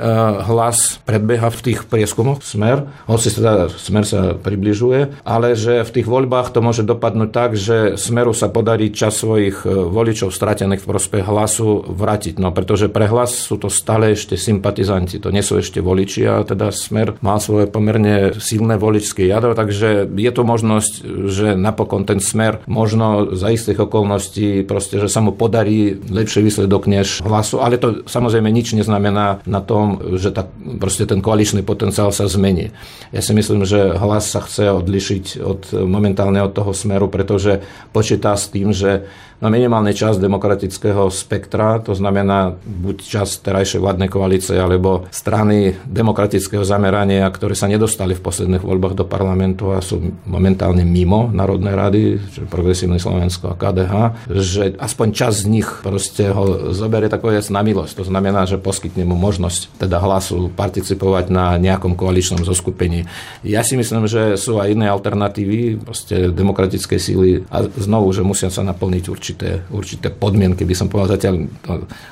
hlas 0.46 1.02
predbeha 1.02 1.50
v 1.50 1.62
tých 1.66 1.80
prieskumoch 1.90 2.46
smer, 2.46 2.86
hoci 3.10 3.34
teda 3.34 3.68
smer 3.74 4.06
sa 4.06 4.20
približuje, 4.38 5.15
ale 5.22 5.54
že 5.54 5.86
v 5.86 5.94
tých 6.00 6.08
voľbách 6.08 6.52
to 6.52 6.60
môže 6.60 6.82
dopadnúť 6.82 7.30
tak, 7.30 7.50
že 7.56 7.94
Smeru 7.94 8.34
sa 8.34 8.50
podarí 8.50 8.90
čas 8.90 9.16
svojich 9.20 9.62
e, 9.62 9.86
voličov 9.86 10.34
stratených 10.34 10.82
v 10.82 10.90
prospech 10.90 11.24
hlasu 11.24 11.86
vrátiť. 11.86 12.42
No 12.42 12.50
pretože 12.50 12.90
pre 12.90 13.06
hlas 13.06 13.32
sú 13.32 13.56
to 13.56 13.70
stále 13.70 14.12
ešte 14.12 14.34
sympatizanti, 14.34 15.22
to 15.22 15.30
nie 15.30 15.44
sú 15.44 15.60
ešte 15.60 15.78
voliči 15.78 16.26
a 16.26 16.42
teda 16.42 16.74
Smer 16.74 17.16
má 17.22 17.38
svoje 17.38 17.70
pomerne 17.70 18.34
silné 18.42 18.76
voličské 18.80 19.28
jadro, 19.28 19.54
takže 19.54 20.10
je 20.10 20.32
to 20.32 20.42
možnosť, 20.42 20.92
že 21.30 21.46
napokon 21.54 22.02
ten 22.02 22.18
Smer 22.18 22.64
možno 22.66 23.36
za 23.36 23.52
istých 23.52 23.86
okolností 23.86 24.66
proste, 24.66 24.98
že 24.98 25.06
sa 25.06 25.22
mu 25.22 25.30
podarí 25.30 25.94
lepší 26.10 26.42
výsledok 26.42 26.90
než 26.90 27.22
hlasu, 27.22 27.62
ale 27.62 27.78
to 27.78 28.02
samozrejme 28.08 28.50
nič 28.50 28.74
neznamená 28.74 29.44
na 29.46 29.60
tom, 29.62 30.16
že 30.18 30.34
tá, 30.34 30.48
proste 30.80 31.06
ten 31.06 31.22
koaličný 31.22 31.62
potenciál 31.62 32.10
sa 32.10 32.26
zmení. 32.26 32.74
Ja 33.14 33.22
si 33.22 33.32
myslím, 33.36 33.62
že 33.62 33.94
hlas 33.94 34.32
sa 34.32 34.42
chce 34.42 34.72
odlišiť 34.74 35.05
odlišiť 35.06 35.38
od, 35.38 35.62
momentálne 35.86 36.42
od 36.42 36.50
toho 36.50 36.74
smeru, 36.74 37.06
pretože 37.06 37.62
počíta 37.94 38.34
s 38.34 38.50
tým, 38.50 38.74
že 38.74 39.06
na 39.38 39.48
minimálnej 39.52 39.92
časť 39.92 40.18
demokratického 40.18 41.06
spektra, 41.12 41.78
to 41.78 41.92
znamená 41.92 42.56
buď 42.56 42.96
časť 43.04 43.34
terajšej 43.44 43.80
vládnej 43.84 44.08
koalície 44.08 44.56
alebo 44.56 45.04
strany 45.12 45.76
demokratického 45.84 46.64
zamerania, 46.64 47.28
ktoré 47.28 47.52
sa 47.52 47.68
nedostali 47.68 48.16
v 48.16 48.24
posledných 48.24 48.64
voľbách 48.64 48.96
do 48.96 49.04
parlamentu 49.04 49.76
a 49.76 49.84
sú 49.84 50.00
momentálne 50.24 50.82
mimo 50.82 51.28
Národnej 51.28 51.74
rady, 51.76 52.02
čiže 52.32 52.48
Progresívne 52.48 52.96
Slovensko 52.96 53.52
a 53.52 53.58
KDH, 53.58 53.94
že 54.32 54.72
aspoň 54.80 55.08
časť 55.12 55.36
z 55.36 55.46
nich 55.46 55.68
proste 55.84 56.32
ho 56.32 56.72
zoberie 56.72 57.12
takový 57.12 57.38
na 57.52 57.60
milosť. 57.60 58.00
To 58.00 58.04
znamená, 58.08 58.48
že 58.48 58.56
poskytne 58.56 59.04
mu 59.04 59.12
možnosť 59.18 59.76
teda 59.76 60.00
hlasu 60.00 60.48
participovať 60.56 61.28
na 61.28 61.60
nejakom 61.60 61.92
koaličnom 61.92 62.40
zoskupení. 62.40 63.04
Ja 63.44 63.60
si 63.60 63.76
myslím, 63.76 64.08
že 64.08 64.40
sú 64.40 64.56
aj 64.56 64.72
iné 64.72 64.88
alternatívy, 64.88 65.84
proste 65.84 66.32
demokratické 66.32 66.96
síly 66.96 67.44
a 67.52 67.68
znovu, 67.68 68.08
že 68.16 68.24
musia 68.24 68.48
sa 68.48 68.64
naplniť 68.64 69.04
určite 69.12 69.25
určité, 69.26 69.66
určité 69.74 70.08
podmienky, 70.14 70.62
by 70.62 70.74
som 70.78 70.86
povedal, 70.86 71.18
zatiaľ 71.18 71.50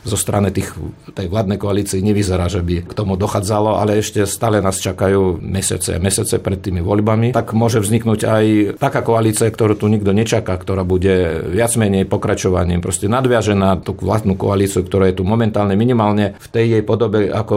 zo 0.02 0.18
strany 0.18 0.50
tých, 0.50 0.74
tej 1.14 1.30
vládnej 1.30 1.62
koalície 1.62 2.02
nevyzerá, 2.02 2.50
že 2.50 2.58
by 2.58 2.90
k 2.90 2.92
tomu 2.92 3.14
dochádzalo, 3.14 3.78
ale 3.78 4.02
ešte 4.02 4.26
stále 4.26 4.58
nás 4.58 4.82
čakajú 4.82 5.38
mesiace 5.38 5.94
a 5.94 6.02
mesiace 6.02 6.42
pred 6.42 6.58
tými 6.58 6.82
voľbami. 6.82 7.30
Tak 7.30 7.54
môže 7.54 7.78
vzniknúť 7.78 8.20
aj 8.26 8.44
taká 8.82 9.06
koalícia, 9.06 9.46
ktorú 9.46 9.78
tu 9.78 9.86
nikto 9.86 10.10
nečaká, 10.10 10.58
ktorá 10.58 10.82
bude 10.82 11.46
viac 11.54 11.70
menej 11.78 12.10
pokračovaním, 12.10 12.82
proste 12.82 13.06
nadviaže 13.06 13.54
na 13.54 13.78
tú 13.78 13.94
vládnu 13.94 14.34
koalíciu, 14.34 14.82
ktorá 14.82 15.06
je 15.14 15.22
tu 15.22 15.22
momentálne 15.22 15.78
minimálne 15.78 16.34
v 16.42 16.48
tej 16.50 16.66
jej 16.74 16.82
podobe, 16.82 17.30
ako 17.30 17.54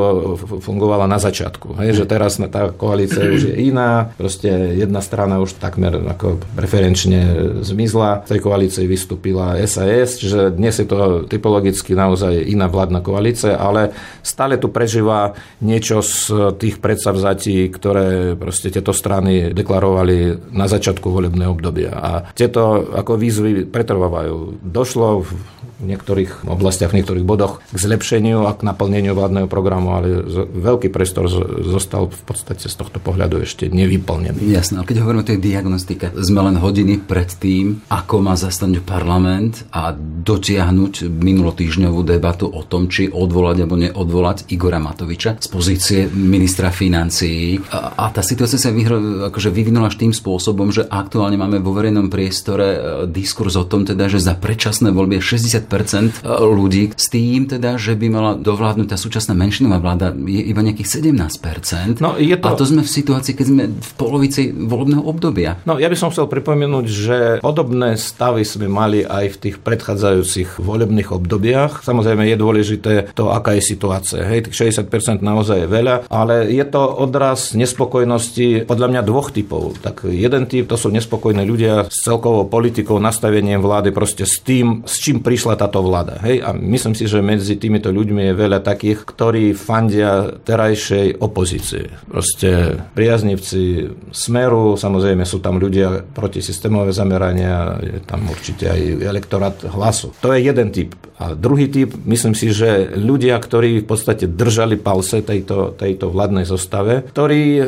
fungovala 0.62 1.10
na 1.10 1.18
začiatku. 1.18 1.82
Hej, 1.82 2.04
že 2.04 2.06
teraz 2.06 2.38
tá 2.38 2.70
koalícia 2.70 3.26
už 3.26 3.50
je 3.50 3.74
iná, 3.74 4.14
proste 4.14 4.78
jedna 4.78 5.02
strana 5.02 5.42
už 5.42 5.58
takmer 5.58 5.98
ako 5.98 6.38
preferenčne 6.54 7.20
zmizla, 7.66 8.28
v 8.28 8.38
tej 8.38 8.42
koalícii 8.44 8.86
vystúpila 8.86 9.47
SAS, 9.64 10.20
čiže 10.20 10.52
dnes 10.52 10.76
je 10.76 10.88
to 10.90 11.24
typologicky 11.30 11.96
naozaj 11.96 12.36
iná 12.36 12.68
vládna 12.68 13.00
koalícia, 13.00 13.56
ale 13.56 13.96
stále 14.26 14.60
tu 14.60 14.68
prežíva 14.68 15.38
niečo 15.64 16.04
z 16.04 16.54
tých 16.60 16.82
predsavzatí, 16.84 17.70
ktoré 17.72 18.36
proste 18.36 18.74
tieto 18.74 18.92
strany 18.92 19.54
deklarovali 19.56 20.50
na 20.52 20.66
začiatku 20.68 21.08
volebného 21.08 21.54
obdobia. 21.54 21.94
A 21.96 22.12
tieto 22.34 22.92
ako 22.92 23.16
výzvy 23.16 23.70
pretrvávajú. 23.70 24.60
Došlo 24.66 25.24
v 25.24 25.32
niektorých 25.78 26.50
oblastiach, 26.50 26.90
v 26.90 27.02
niektorých 27.02 27.22
bodoch 27.22 27.62
k 27.70 27.78
zlepšeniu 27.78 28.50
a 28.50 28.58
k 28.58 28.66
naplneniu 28.66 29.14
vládneho 29.14 29.46
programu, 29.46 29.94
ale 29.94 30.26
veľký 30.50 30.90
priestor 30.90 31.30
zostal 31.70 32.10
v 32.10 32.22
podstate 32.26 32.66
z 32.66 32.74
tohto 32.74 32.98
pohľadu 32.98 33.46
ešte 33.46 33.70
nevyplnený. 33.70 34.42
Jasné, 34.42 34.82
ale 34.82 34.90
keď 34.90 35.06
hovoríme 35.06 35.22
o 35.22 35.30
tej 35.30 35.38
diagnostike, 35.38 36.18
sme 36.18 36.42
len 36.50 36.58
hodiny 36.58 36.98
pred 36.98 37.30
tým, 37.30 37.86
ako 37.94 38.26
má 38.26 38.34
zastať 38.34 38.82
parlament 38.82 39.37
a 39.74 39.94
dotiahnuť 39.98 41.08
minulotýžňovú 41.08 42.02
debatu 42.04 42.50
o 42.50 42.62
tom, 42.66 42.90
či 42.90 43.10
odvolať 43.12 43.58
alebo 43.64 43.76
neodvolať 43.78 44.50
Igora 44.52 44.82
Matoviča 44.82 45.38
z 45.40 45.48
pozície 45.52 46.00
ministra 46.10 46.74
financií. 46.74 47.60
A, 47.72 47.96
a 47.98 48.06
tá 48.10 48.22
situácia 48.26 48.58
sa 48.58 48.74
vyhro, 48.74 49.30
akože 49.30 49.50
vyvinula 49.54 49.90
tým 49.94 50.12
spôsobom, 50.14 50.70
že 50.70 50.86
aktuálne 50.86 51.40
máme 51.40 51.64
vo 51.64 51.74
verejnom 51.74 52.12
priestore 52.12 52.68
e, 52.68 52.80
diskurs 53.10 53.58
o 53.58 53.66
tom, 53.66 53.88
teda, 53.88 54.12
že 54.12 54.22
za 54.22 54.38
predčasné 54.38 54.94
voľby 54.94 55.18
60 55.18 55.58
50% 55.68 56.24
ľudí 56.28 56.94
s 56.94 57.08
tým 57.10 57.46
teda, 57.50 57.76
že 57.76 57.98
by 57.98 58.08
mala 58.12 58.32
dovládnuť 58.38 58.88
tá 58.94 58.98
súčasná 58.98 59.34
menšinová 59.34 59.82
vláda 59.82 60.14
je 60.14 60.42
iba 60.42 60.62
nejakých 60.62 61.02
17%. 61.04 62.00
No, 62.04 62.16
je 62.16 62.36
to... 62.38 62.46
A 62.48 62.52
to 62.54 62.66
sme 62.66 62.82
v 62.86 62.90
situácii, 62.90 63.34
keď 63.34 63.46
sme 63.46 63.64
v 63.72 63.92
polovici 64.00 64.50
volebného 64.52 65.04
obdobia. 65.04 65.58
No 65.68 65.82
ja 65.82 65.92
by 65.92 65.98
som 65.98 66.10
chcel 66.10 66.30
pripomenúť, 66.30 66.86
že 66.88 67.18
podobné 67.42 68.00
stavy 68.00 68.48
sme 68.48 68.68
mali 68.70 69.04
aj 69.04 69.27
v 69.34 69.42
tých 69.50 69.58
predchádzajúcich 69.60 70.62
volebných 70.62 71.10
obdobiach. 71.12 71.84
Samozrejme 71.84 72.28
je 72.30 72.38
dôležité 72.38 72.94
to, 73.14 73.34
aká 73.34 73.58
je 73.58 73.64
situácia. 73.64 74.24
Hej, 74.24 74.50
tých 74.50 74.72
60% 74.76 75.20
naozaj 75.20 75.66
je 75.66 75.68
veľa, 75.68 75.96
ale 76.08 76.48
je 76.48 76.66
to 76.68 76.82
odraz 76.82 77.52
nespokojnosti 77.58 78.70
podľa 78.70 78.88
mňa 78.94 79.02
dvoch 79.04 79.30
typov. 79.34 79.78
Tak 79.82 80.08
jeden 80.08 80.46
typ 80.48 80.70
to 80.70 80.80
sú 80.80 80.94
nespokojní 80.94 81.44
ľudia 81.44 81.88
s 81.88 82.04
celkovou 82.06 82.48
politikou, 82.48 82.98
nastavením 82.98 83.60
vlády, 83.60 83.92
proste 83.92 84.24
s 84.24 84.40
tým, 84.42 84.84
s 84.86 85.02
čím 85.02 85.20
prišla 85.22 85.60
táto 85.60 85.84
vláda. 85.84 86.20
Hej? 86.24 86.44
A 86.44 86.54
myslím 86.54 86.94
si, 86.94 87.10
že 87.10 87.24
medzi 87.24 87.56
týmito 87.58 87.90
ľuďmi 87.92 88.32
je 88.32 88.34
veľa 88.34 88.60
takých, 88.64 89.04
ktorí 89.04 89.54
fandia 89.58 90.38
terajšej 90.44 91.20
opozície. 91.20 91.90
Proste 92.08 92.82
priaznivci 92.94 93.90
Smeru, 94.12 94.78
samozrejme 94.78 95.24
sú 95.26 95.40
tam 95.44 95.58
ľudia 95.58 96.04
proti 96.14 96.40
systémové 96.40 96.94
zamerania, 96.94 97.78
je 97.82 98.00
tam 98.06 98.24
určite 98.30 98.70
aj 98.70 98.80
elektorát 99.18 99.58
hlasu. 99.74 100.14
To 100.22 100.38
je 100.38 100.46
jeden 100.46 100.70
typ. 100.70 100.94
A 101.18 101.34
druhý 101.34 101.66
typ, 101.66 101.98
myslím 102.06 102.38
si, 102.38 102.54
že 102.54 102.94
ľudia, 102.94 103.42
ktorí 103.42 103.82
v 103.82 103.90
podstate 103.90 104.30
držali 104.30 104.78
palce 104.78 105.26
tejto, 105.26 105.74
tejto 105.74 106.14
vládnej 106.14 106.46
zostave, 106.46 107.02
ktorí 107.10 107.58
e, 107.58 107.64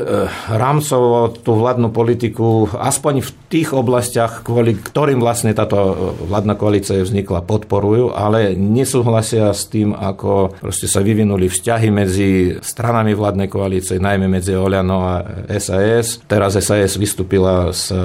rámcovo 0.53 1.34
tú 1.34 1.58
vládnu 1.58 1.89
politiku 1.89 2.70
aspoň 2.70 3.25
v 3.25 3.32
tých 3.50 3.74
oblastiach, 3.74 4.46
kvôli 4.46 4.77
ktorým 4.77 5.18
vlastne 5.18 5.58
táto 5.58 6.13
vládna 6.29 6.53
koalícia 6.53 7.01
vznikla, 7.01 7.41
podporu 7.41 7.79
podporujú, 7.79 8.06
ale 8.12 8.60
nesúhlasia 8.60 9.56
s 9.56 9.72
tým, 9.72 9.96
ako 9.96 10.60
proste 10.60 10.91
sa 10.91 11.00
vyvinuli 11.00 11.48
vzťahy 11.48 11.88
medzi 11.88 12.29
stranami 12.60 13.15
vládnej 13.15 13.48
koalície, 13.48 14.03
najmä 14.03 14.27
medzi 14.27 14.51
Oľano 14.51 15.00
a 15.00 15.15
SAS. 15.56 16.20
Teraz 16.27 16.60
SAS 16.60 17.00
vystúpila 17.00 17.72
z, 17.72 17.96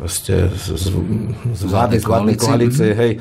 proste, 0.00 0.48
z, 0.56 0.96
z 1.52 1.62
vládnej 1.68 2.00
koalície, 2.00 2.55
hej, 2.94 3.18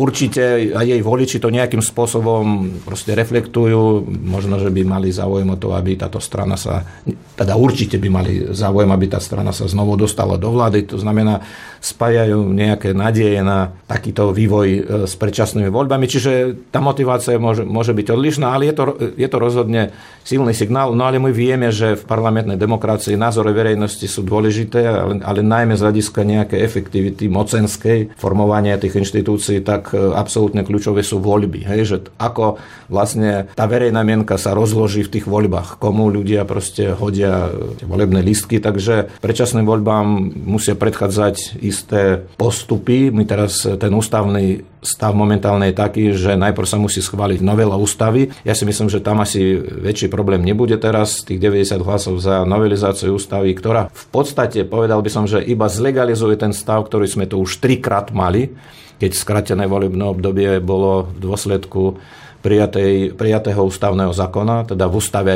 Určite 0.00 0.72
aj 0.72 0.86
jej 0.88 1.02
voliči 1.04 1.36
to 1.36 1.52
nejakým 1.52 1.84
spôsobom 1.84 2.80
proste 2.88 3.12
reflektujú. 3.12 4.08
Možno, 4.08 4.56
že 4.56 4.72
by 4.72 4.80
mali 4.88 5.12
záujem 5.12 5.44
o 5.52 5.60
to, 5.60 5.76
aby 5.76 6.00
táto 6.00 6.16
strana 6.24 6.56
sa, 6.56 6.88
teda 7.36 7.60
určite 7.60 8.00
by 8.00 8.08
mali 8.08 8.32
záujem, 8.48 8.88
aby 8.88 9.12
tá 9.12 9.20
strana 9.20 9.52
sa 9.52 9.68
znovu 9.68 10.00
dostala 10.00 10.40
do 10.40 10.48
vlády. 10.48 10.88
To 10.88 10.96
znamená, 10.96 11.44
spájajú 11.80 12.52
nejaké 12.52 12.96
nádeje 12.96 13.40
na 13.44 13.76
takýto 13.88 14.32
vývoj 14.32 14.68
e, 14.68 14.80
s 15.04 15.16
predčasnými 15.16 15.72
voľbami. 15.72 16.08
Čiže 16.08 16.32
tá 16.72 16.80
motivácia 16.80 17.36
môže, 17.40 17.64
môže 17.68 17.92
byť 17.92 18.06
odlišná, 18.08 18.52
ale 18.52 18.68
je 18.68 18.74
to, 18.76 18.84
je 19.16 19.28
to 19.28 19.36
rozhodne 19.40 19.92
silný 20.24 20.52
signál. 20.52 20.92
No 20.92 21.08
ale 21.08 21.16
my 21.20 21.32
vieme, 21.32 21.72
že 21.72 21.96
v 21.96 22.04
parlamentnej 22.04 22.60
demokracii 22.60 23.16
názory 23.16 23.52
verejnosti 23.52 24.04
sú 24.04 24.24
dôležité, 24.24 24.80
ale, 24.88 25.24
ale 25.24 25.40
najmä 25.40 25.76
z 25.76 25.84
hľadiska 25.84 26.20
nejakej 26.24 26.60
efektivity 26.60 27.28
mocenskej 27.32 28.16
formovania 28.20 28.76
tých 28.76 29.00
inštitúcií, 29.00 29.64
tak 29.64 29.89
tak 29.90 29.98
e, 29.98 30.14
absolútne 30.14 30.62
kľúčové 30.62 31.02
sú 31.02 31.18
voľby. 31.18 31.66
Hej, 31.66 31.80
že 31.82 31.96
ako 32.22 32.62
vlastne 32.86 33.50
tá 33.58 33.66
verejná 33.66 34.06
mienka 34.06 34.38
sa 34.38 34.54
rozloží 34.54 35.02
v 35.02 35.18
tých 35.18 35.26
voľbách, 35.26 35.82
komu 35.82 36.06
ľudia 36.06 36.46
proste 36.46 36.94
hodia 36.94 37.50
tie 37.74 37.86
volebné 37.90 38.22
listky, 38.22 38.62
takže 38.62 39.10
predčasným 39.18 39.66
voľbám 39.66 40.06
musia 40.46 40.78
predchádzať 40.78 41.58
isté 41.58 42.22
postupy. 42.38 43.10
My 43.10 43.26
teraz 43.26 43.66
ten 43.66 43.90
ústavný 43.90 44.62
stav 44.80 45.12
momentálne 45.12 45.68
je 45.68 45.76
taký, 45.76 46.04
že 46.16 46.40
najprv 46.40 46.64
sa 46.64 46.80
musí 46.80 47.04
schváliť 47.04 47.44
novela 47.44 47.76
ústavy. 47.76 48.32
Ja 48.48 48.56
si 48.56 48.64
myslím, 48.64 48.88
že 48.88 49.04
tam 49.04 49.20
asi 49.20 49.60
väčší 49.60 50.08
problém 50.08 50.40
nebude 50.40 50.80
teraz, 50.80 51.20
tých 51.20 51.36
90 51.36 51.84
hlasov 51.84 52.16
za 52.16 52.48
novelizáciu 52.48 53.12
ústavy, 53.12 53.52
ktorá 53.52 53.92
v 53.92 54.06
podstate, 54.08 54.64
povedal 54.64 55.04
by 55.04 55.10
som, 55.12 55.28
že 55.28 55.44
iba 55.44 55.68
zlegalizuje 55.68 56.40
ten 56.40 56.56
stav, 56.56 56.88
ktorý 56.88 57.04
sme 57.04 57.28
tu 57.28 57.44
už 57.44 57.60
trikrát 57.60 58.08
mali, 58.16 58.56
keď 59.00 59.10
skratené 59.16 59.64
volebné 59.64 60.04
obdobie 60.04 60.60
bolo 60.60 61.08
v 61.08 61.18
dôsledku 61.24 61.96
prijatej, 62.40 63.16
prijatého 63.16 63.60
ústavného 63.60 64.12
zákona, 64.16 64.72
teda 64.72 64.88
v 64.88 64.94
ústave 64.96 65.32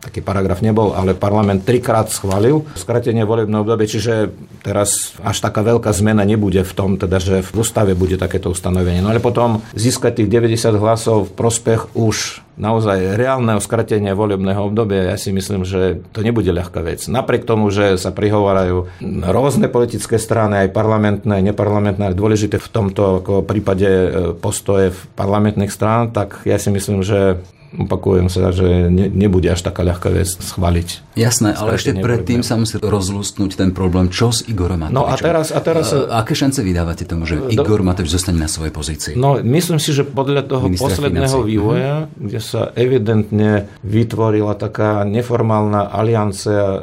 taký 0.00 0.24
paragraf 0.24 0.64
nebol, 0.64 0.96
ale 0.96 1.12
parlament 1.12 1.68
trikrát 1.68 2.08
schválil 2.08 2.64
skratenie 2.76 3.28
volebného 3.28 3.64
obdobia, 3.64 3.88
čiže 3.88 4.32
teraz 4.64 5.16
až 5.20 5.36
taká 5.44 5.60
veľká 5.60 5.92
zmena 5.92 6.24
nebude 6.24 6.64
v 6.64 6.72
tom, 6.72 6.96
teda, 6.96 7.20
že 7.20 7.44
v 7.44 7.50
ústave 7.60 7.92
bude 7.92 8.16
takéto 8.16 8.52
ustanovenie. 8.52 9.04
No 9.04 9.12
ale 9.12 9.20
potom 9.20 9.60
získať 9.76 10.24
tých 10.24 10.32
90 10.32 10.80
hlasov 10.80 11.18
v 11.28 11.34
prospech 11.36 11.80
už 11.92 12.45
naozaj 12.56 13.16
reálneho 13.20 13.60
skratenia 13.60 14.16
volebného 14.16 14.72
obdobia, 14.72 15.12
ja 15.12 15.16
si 15.20 15.30
myslím, 15.30 15.62
že 15.62 16.00
to 16.12 16.24
nebude 16.24 16.48
ľahká 16.48 16.80
vec. 16.80 17.04
Napriek 17.06 17.44
tomu, 17.44 17.68
že 17.68 18.00
sa 18.00 18.10
prihovárajú 18.10 18.88
rôzne 19.28 19.68
politické 19.68 20.16
strany, 20.16 20.66
aj 20.66 20.74
parlamentné, 20.74 21.44
neparlamentné, 21.52 22.12
ale 22.12 22.16
dôležité 22.16 22.56
v 22.56 22.72
tomto 22.72 23.22
ako 23.22 23.44
prípade 23.44 23.88
e, 23.88 24.08
postoje 24.36 24.92
v 24.92 25.00
parlamentných 25.14 25.72
strán, 25.72 26.10
tak 26.10 26.42
ja 26.48 26.56
si 26.56 26.72
myslím, 26.72 27.04
že 27.04 27.40
opakujem 27.76 28.32
sa, 28.32 28.50
že 28.50 28.88
ne, 28.88 29.06
nebude 29.12 29.52
až 29.52 29.60
taká 29.62 29.84
ľahká 29.84 30.08
vec 30.12 30.28
schváliť. 30.28 31.16
Jasné, 31.16 31.56
ale 31.56 31.76
ešte 31.76 31.96
predtým 31.96 32.40
sa 32.40 32.56
musí 32.56 32.80
rozlústnúť 32.80 33.56
ten 33.56 33.70
problém, 33.72 34.08
čo 34.12 34.32
s 34.32 34.44
Igorom 34.44 34.84
Matovičom. 34.84 34.96
No 34.96 35.08
a 35.08 35.16
teraz... 35.16 35.52
A 35.52 35.60
teraz 35.60 35.92
a, 35.92 36.20
aké 36.20 36.36
šance 36.36 36.60
vydávate 36.60 37.08
tomu, 37.08 37.24
že 37.24 37.40
Igor 37.52 37.80
Matovič 37.80 38.12
zostane 38.12 38.40
na 38.40 38.48
svojej 38.50 38.72
pozícii? 38.72 39.14
No, 39.16 39.40
myslím 39.40 39.80
si, 39.80 39.92
že 39.92 40.04
podľa 40.04 40.44
toho 40.48 40.68
Ministra 40.68 40.92
posledného 40.92 41.38
financí. 41.40 41.50
vývoja, 41.52 41.94
uh-huh. 42.04 42.20
kde 42.20 42.40
sa 42.40 42.62
evidentne 42.76 43.68
vytvorila 43.84 44.56
taká 44.56 45.04
neformálna 45.04 45.88
aliancia 45.92 46.64
e, 46.64 46.80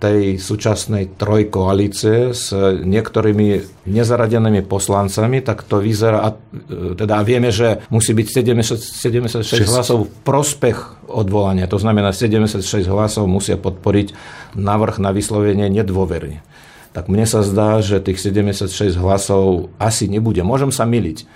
tej 0.00 0.40
súčasnej 0.40 1.16
trojkoalície 1.16 2.32
s 2.32 2.52
niektorými 2.80 3.76
nezaradenými 3.86 4.66
poslancami, 4.66 5.40
tak 5.44 5.64
to 5.64 5.78
vyzerá, 5.80 6.32
e, 6.32 6.96
teda 6.96 7.22
vieme, 7.22 7.52
že 7.52 7.84
musí 7.92 8.12
byť 8.12 8.26
70, 8.42 9.44
76 9.44 9.66
6. 9.66 9.72
hlasov 9.72 9.98
prospech 10.26 11.06
odvolania. 11.06 11.70
To 11.70 11.78
znamená, 11.78 12.10
76 12.10 12.66
hlasov 12.90 13.30
musia 13.30 13.54
podporiť 13.54 14.10
návrh 14.58 14.98
na 14.98 15.14
vyslovenie 15.14 15.70
nedôvery. 15.70 16.42
Tak 16.90 17.06
mne 17.06 17.28
sa 17.28 17.46
zdá, 17.46 17.78
že 17.78 18.02
tých 18.02 18.18
76 18.18 18.98
hlasov 18.98 19.70
asi 19.78 20.10
nebude. 20.10 20.42
Môžem 20.42 20.74
sa 20.74 20.82
miliť. 20.82 21.28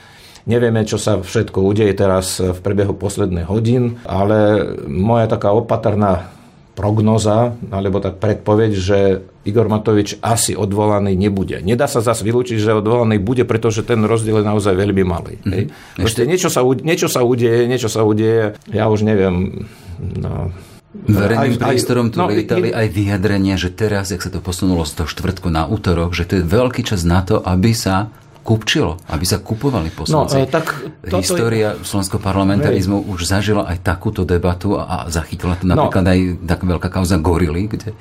Nevieme, 0.49 0.83
čo 0.89 0.97
sa 0.97 1.21
všetko 1.21 1.63
udeje 1.63 1.93
teraz 1.95 2.41
v 2.41 2.59
priebehu 2.59 2.97
posledných 2.97 3.47
hodín, 3.47 4.01
ale 4.09 4.67
moja 4.89 5.29
taká 5.31 5.53
opatrná 5.53 6.33
prognoza, 6.81 7.53
alebo 7.69 8.01
tak 8.01 8.17
predpoveď, 8.17 8.73
že 8.73 8.99
Igor 9.45 9.69
Matovič 9.69 10.17
asi 10.25 10.57
odvolaný 10.57 11.13
nebude. 11.13 11.61
Nedá 11.61 11.85
sa 11.85 12.01
zase 12.01 12.25
vylúčiť, 12.25 12.57
že 12.57 12.81
odvolaný 12.81 13.21
bude, 13.21 13.45
pretože 13.45 13.85
ten 13.85 14.01
rozdiel 14.01 14.41
je 14.41 14.49
naozaj 14.49 14.73
veľmi 14.73 15.05
malý. 15.05 15.37
Mm-hmm. 15.45 16.01
Ešte... 16.01 16.25
Niečo, 16.25 16.49
sa, 16.49 16.65
niečo 16.65 17.13
sa 17.13 17.21
udeje, 17.21 17.69
niečo 17.69 17.93
sa 17.93 18.01
udeje, 18.01 18.57
ja 18.73 18.89
už 18.89 19.05
neviem, 19.05 19.69
no, 20.01 20.49
Verejným 20.91 21.55
aj, 21.55 21.63
priestorom 21.63 22.11
tu 22.11 22.19
no, 22.19 22.27
lietali 22.27 22.75
aj 22.75 22.91
vyjadrenia, 22.91 23.55
že 23.55 23.71
teraz, 23.71 24.11
jak 24.11 24.27
sa 24.27 24.33
to 24.33 24.43
posunulo 24.43 24.83
z 24.83 24.99
toho 24.99 25.07
štvrtku 25.07 25.47
na 25.47 25.63
útorok, 25.71 26.19
že 26.19 26.27
to 26.27 26.43
je 26.43 26.45
veľký 26.49 26.83
čas 26.83 27.07
na 27.07 27.23
to, 27.23 27.39
aby 27.39 27.71
sa 27.71 28.11
kupčilo, 28.51 28.99
aby 29.07 29.23
sa 29.23 29.39
kupovali 29.39 29.95
poslanci. 29.95 30.43
No, 30.43 30.51
tak 30.51 30.75
História 31.07 31.79
je... 31.79 31.87
slovenského 31.87 32.19
parlamentarizmu 32.19 32.99
Hej. 32.99 33.07
už 33.15 33.19
zažila 33.31 33.71
aj 33.71 33.79
takúto 33.87 34.27
debatu 34.27 34.75
a, 34.75 34.83
a 34.83 34.97
zachytila 35.07 35.55
to 35.55 35.71
no. 35.71 35.79
napríklad 35.79 36.03
no. 36.03 36.11
aj 36.11 36.21
taká 36.51 36.65
veľká 36.67 36.89
kauza 36.91 37.23
Gorily, 37.23 37.71
kde 37.71 37.95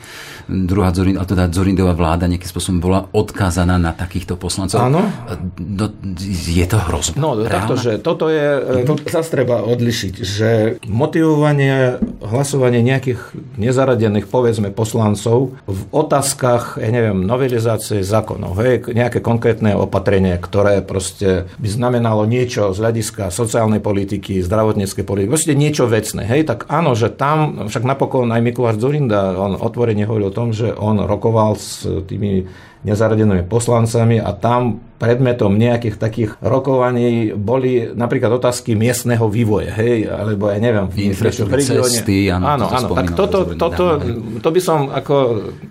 druhá 0.49 0.89
Zorin, 0.89 1.21
a 1.21 1.23
teda 1.29 1.45
Zorindová 1.53 1.93
vláda 1.93 2.25
nejakým 2.25 2.49
spôsobom 2.49 2.81
bola 2.81 3.05
odkázaná 3.13 3.77
na 3.77 3.93
takýchto 3.93 4.33
poslancov. 4.33 4.81
Áno. 4.81 5.05
No, 5.61 5.85
je 6.25 6.65
to 6.65 6.77
hrozné. 6.89 7.21
No, 7.21 7.37
takto, 7.45 7.77
že 7.77 8.01
toto 8.01 8.33
je, 8.33 8.81
to 8.89 8.97
zase 9.05 9.29
treba 9.29 9.61
odlišiť, 9.61 10.13
že 10.17 10.49
motivovanie, 10.89 12.01
hlasovanie 12.25 12.81
nejakých 12.81 13.21
nezaradených, 13.61 14.25
povedzme, 14.25 14.73
poslancov 14.73 15.53
v 15.69 15.81
otázkach, 15.93 16.81
ja 16.81 16.89
neviem, 16.89 17.21
novelizácie 17.21 18.01
zákonov, 18.01 18.57
hej, 18.65 18.89
nejaké 18.89 19.21
konkrétne 19.21 19.77
opatrenie 19.77 20.38
ktoré 20.39 20.81
proste 20.81 21.45
by 21.59 21.69
znamenalo 21.69 22.25
niečo 22.25 22.71
z 22.73 22.81
hľadiska 22.81 23.29
sociálnej 23.29 23.83
politiky, 23.83 24.41
zdravotníckej 24.41 25.05
politiky, 25.05 25.29
proste 25.29 25.53
niečo 25.53 25.85
vecné. 25.85 26.25
Hej, 26.25 26.49
tak 26.49 26.59
áno, 26.71 26.97
že 26.97 27.13
tam, 27.13 27.67
však 27.69 27.83
napokon 27.85 28.31
aj 28.31 28.41
Mikuláš 28.41 28.81
Zorinda, 28.81 29.35
on 29.37 29.59
otvorene 29.59 30.07
hovoril 30.07 30.31
o 30.31 30.35
tom, 30.35 30.55
že 30.55 30.73
on 30.73 31.03
rokoval 31.03 31.59
s 31.59 31.83
tými 31.83 32.47
nezaradenými 32.87 33.45
poslancami 33.45 34.23
a 34.23 34.31
tam 34.31 34.88
predmetom 34.99 35.55
nejakých 35.55 35.95
takých 35.95 36.31
rokovaní 36.43 37.31
boli 37.31 37.87
napríklad 37.95 38.35
otázky 38.35 38.75
miestneho 38.75 39.31
vývoja, 39.31 39.71
hej, 39.79 40.11
alebo 40.11 40.51
ja 40.51 40.59
neviem, 40.59 40.91
v 40.91 41.15
cesty, 41.15 42.27
áno, 42.27 42.45
áno, 42.45 42.65
áno 42.67 42.87
tak 42.91 43.15
toto, 43.15 43.55
toto, 43.55 44.03
to 44.43 44.49
by 44.51 44.61
som 44.61 44.91
ako 44.91 45.15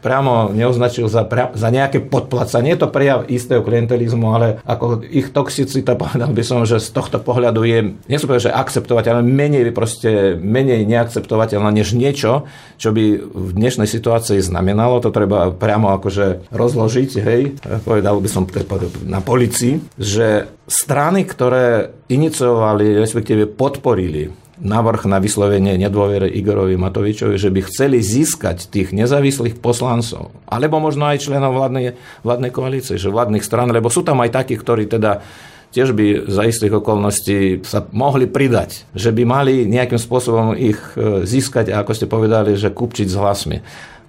priamo 0.00 0.50
neoznačil 0.56 1.12
za, 1.12 1.28
za 1.54 1.68
nejaké 1.68 2.00
podplacanie, 2.08 2.72
je 2.74 2.80
to 2.80 2.88
prejav 2.88 3.28
istého 3.28 3.60
klientelizmu, 3.60 4.26
ale 4.32 4.64
ako 4.64 5.04
ich 5.04 5.28
toxicita, 5.28 5.94
povedal 6.02 6.32
by 6.32 6.42
som, 6.42 6.64
že 6.64 6.80
z 6.80 6.88
tohto 6.96 7.20
pohľadu 7.20 7.68
je, 7.68 7.78
nie 8.08 8.16
som 8.16 8.32
povedal, 8.32 8.48
že 8.48 8.56
akceptovateľné, 8.56 9.22
menej 9.22 9.70
proste, 9.76 10.40
menej 10.40 10.88
neakceptovateľné 10.88 11.84
než 11.84 11.92
niečo, 11.92 12.48
čo 12.80 12.96
by 12.96 13.04
v 13.20 13.50
dnešnej 13.52 13.84
situácii 13.84 14.40
znamenalo, 14.40 15.04
to 15.04 15.12
treba 15.12 15.52
priamo 15.52 15.92
akože 16.00 16.48
rozložiť, 16.48 17.10
hej, 17.20 17.42
povedal 17.84 18.16
by 18.24 18.28
som 18.30 18.48
na 19.04 19.17
na 19.18 19.20
policii, 19.20 19.98
že 19.98 20.46
strany, 20.70 21.26
ktoré 21.26 21.90
iniciovali, 22.06 22.94
respektíve 22.94 23.50
podporili 23.50 24.30
navrh 24.58 25.06
na 25.06 25.18
vyslovenie 25.22 25.78
nedôvere 25.78 26.26
Igorovi 26.26 26.74
Matovičovi, 26.74 27.38
že 27.38 27.50
by 27.50 27.60
chceli 27.66 28.02
získať 28.02 28.70
tých 28.70 28.90
nezávislých 28.90 29.58
poslancov, 29.58 30.34
alebo 30.50 30.82
možno 30.82 31.06
aj 31.06 31.22
členov 31.22 31.54
vládnej, 31.54 31.94
vládnej 32.26 32.50
koalície, 32.50 32.98
že 32.98 33.10
vládnych 33.10 33.46
stran, 33.46 33.70
lebo 33.70 33.90
sú 33.90 34.02
tam 34.02 34.18
aj 34.22 34.34
takí, 34.34 34.58
ktorí 34.58 34.90
teda 34.90 35.22
tiež 35.70 35.94
by 35.94 36.26
za 36.26 36.48
istých 36.48 36.80
okolností 36.80 37.62
sa 37.62 37.86
mohli 37.92 38.26
pridať, 38.26 38.88
že 38.96 39.12
by 39.12 39.22
mali 39.28 39.54
nejakým 39.68 40.00
spôsobom 40.00 40.56
ich 40.56 40.80
e, 40.96 41.22
získať 41.28 41.70
a 41.70 41.84
ako 41.84 41.92
ste 41.92 42.06
povedali, 42.08 42.56
že 42.56 42.72
kupčiť 42.72 43.06
s 43.06 43.20
hlasmi. 43.20 43.58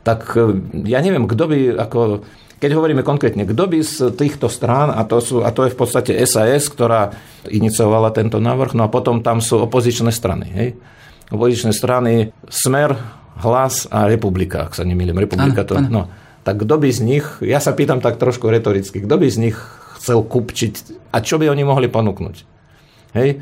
Tak 0.07 0.39
e, 0.39 0.55
ja 0.87 1.03
neviem, 1.03 1.27
kto 1.27 1.43
by 1.51 1.59
ako 1.75 2.23
keď 2.59 2.75
hovoríme 2.75 3.07
konkrétne, 3.07 3.47
kto 3.47 3.63
by 3.71 3.79
z 3.79 4.11
týchto 4.19 4.51
strán, 4.51 4.91
a 4.91 5.07
to, 5.07 5.23
sú, 5.23 5.47
a 5.47 5.49
to 5.55 5.63
je 5.63 5.73
v 5.73 5.79
podstate 5.79 6.11
SAS, 6.27 6.67
ktorá 6.67 7.15
iniciovala 7.47 8.11
tento 8.11 8.43
návrh, 8.43 8.75
no 8.75 8.83
a 8.83 8.91
potom 8.91 9.23
tam 9.23 9.39
sú 9.39 9.63
opozičné 9.63 10.11
strany. 10.11 10.45
Hej? 10.51 10.67
Opozičné 11.31 11.71
strany 11.71 12.35
Smer, 12.51 12.99
Hlas 13.39 13.87
a 13.87 14.11
Republika, 14.11 14.67
ak 14.67 14.75
sa 14.75 14.83
nemýlim. 14.83 15.15
Republika 15.15 15.63
to, 15.63 15.79
no. 15.79 16.11
Tak 16.43 16.67
kto 16.67 16.75
by 16.75 16.89
z 16.91 16.99
nich, 16.99 17.25
ja 17.39 17.63
sa 17.63 17.71
pýtam 17.71 18.03
tak 18.03 18.19
trošku 18.19 18.51
retoricky, 18.51 19.07
kto 19.07 19.15
by 19.15 19.27
z 19.31 19.37
nich 19.47 19.57
chcel 19.99 20.19
kupčiť 20.27 20.73
a 21.15 21.23
čo 21.23 21.39
by 21.39 21.47
oni 21.47 21.63
mohli 21.63 21.87
ponúknuť? 21.87 22.35
Hej? 23.15 23.39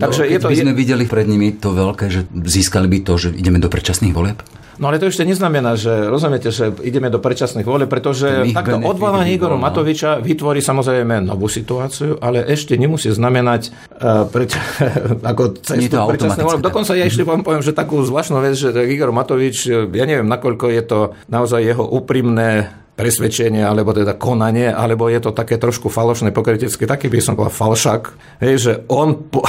Takže 0.00 0.22
no, 0.24 0.28
je 0.32 0.38
to, 0.40 0.48
by 0.48 0.56
sme 0.56 0.72
videli 0.72 1.04
pred 1.04 1.28
nimi 1.28 1.52
to 1.52 1.76
veľké, 1.76 2.08
že 2.08 2.24
získali 2.32 2.88
by 2.88 2.98
to, 3.04 3.12
že 3.20 3.28
ideme 3.36 3.60
do 3.60 3.68
predčasných 3.68 4.16
volieb? 4.16 4.40
No 4.80 4.88
ale 4.88 4.96
to 4.96 5.12
ešte 5.12 5.28
neznamená, 5.28 5.76
že 5.76 6.08
rozumiete, 6.08 6.48
že 6.48 6.72
ideme 6.80 7.12
do 7.12 7.20
predčasných 7.20 7.68
volieb, 7.68 7.92
pretože 7.92 8.48
takto 8.56 8.80
odvolanie 8.80 9.36
Igora 9.36 9.60
Matoviča 9.60 10.24
vytvorí 10.24 10.64
samozrejme 10.64 11.20
novú 11.20 11.52
situáciu, 11.52 12.16
ale 12.16 12.48
ešte 12.48 12.80
nemusí 12.80 13.12
znamenať 13.12 13.68
uh, 13.68 14.24
preč, 14.32 14.56
ako 15.30 15.60
cestu 15.60 16.00
predčasných 16.00 16.46
volieb. 16.48 16.64
Dokonca 16.64 16.96
ja 16.96 17.04
ešte 17.04 17.28
vám 17.28 17.44
poviem, 17.44 17.60
že 17.60 17.76
takú 17.76 18.00
zvláštnu 18.00 18.40
vec, 18.40 18.56
že 18.56 18.72
Igor 18.88 19.12
Matovič, 19.12 19.68
ja 19.68 20.04
neviem, 20.08 20.24
nakoľko 20.24 20.72
je 20.72 20.82
to 20.88 20.98
naozaj 21.28 21.60
jeho 21.60 21.84
úprimné 21.84 22.72
presvedčenie, 22.96 23.64
alebo 23.64 23.96
teda 23.96 24.16
konanie, 24.16 24.68
alebo 24.68 25.08
je 25.08 25.20
to 25.24 25.32
také 25.32 25.56
trošku 25.56 25.88
falošné, 25.88 26.36
pokrytecké, 26.36 26.84
taký 26.84 27.08
by 27.08 27.20
som 27.20 27.32
povedal 27.32 27.52
falšak, 27.52 28.12
hej, 28.44 28.54
že 28.60 28.72
on, 28.92 29.28
po, 29.28 29.44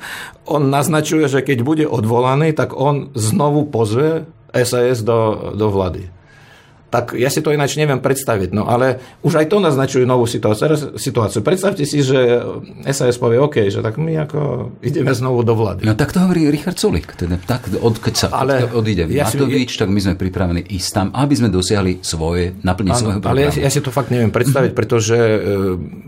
on 0.54 0.70
naznačuje, 0.70 1.26
že 1.26 1.42
keď 1.42 1.58
bude 1.66 1.86
odvolaný, 1.86 2.54
tak 2.54 2.74
on 2.74 3.10
znovu 3.14 3.66
pozve 3.66 4.26
SAS 4.54 5.02
do, 5.02 5.52
do 5.56 5.70
vlády. 5.70 6.10
Tak 6.92 7.16
ja 7.16 7.32
si 7.32 7.40
to 7.40 7.56
ináč 7.56 7.80
neviem 7.80 8.04
predstaviť. 8.04 8.52
No 8.52 8.68
ale 8.68 9.00
už 9.24 9.40
aj 9.40 9.48
to 9.48 9.64
naznačuje 9.64 10.04
novú 10.04 10.28
situáciu. 10.28 11.40
Predstavte 11.40 11.88
si, 11.88 12.04
že 12.04 12.44
SAS 12.92 13.16
povie 13.16 13.40
OK, 13.40 13.72
že 13.72 13.80
tak 13.80 13.96
my 13.96 14.28
ako 14.28 14.40
ideme 14.84 15.08
znovu 15.16 15.40
do 15.40 15.56
vlády. 15.56 15.88
No 15.88 15.96
tak 15.96 16.12
to 16.12 16.20
hovorí 16.20 16.52
Richard 16.52 16.76
Sulik. 16.76 17.16
Teda, 17.16 17.40
tak 17.40 17.72
od, 17.80 17.96
keď 17.96 18.14
sa 18.14 18.26
ale 18.28 18.68
odíde 18.68 19.08
ja 19.08 19.24
Matovič, 19.24 19.72
si, 19.72 19.80
tak 19.80 19.88
my 19.88 20.00
sme 20.04 20.14
pripravení 20.20 20.68
ísť 20.68 20.90
tam, 20.92 21.06
aby 21.16 21.32
sme 21.32 21.48
dosiahli 21.48 22.04
svoje, 22.04 22.52
naplniť 22.60 22.92
svojho 22.92 23.20
Ale 23.24 23.48
ja, 23.48 23.64
ja 23.64 23.70
si 23.72 23.80
to 23.80 23.88
fakt 23.88 24.12
neviem 24.12 24.28
predstaviť, 24.28 24.76
pretože 24.78 25.16
e, 25.16 25.38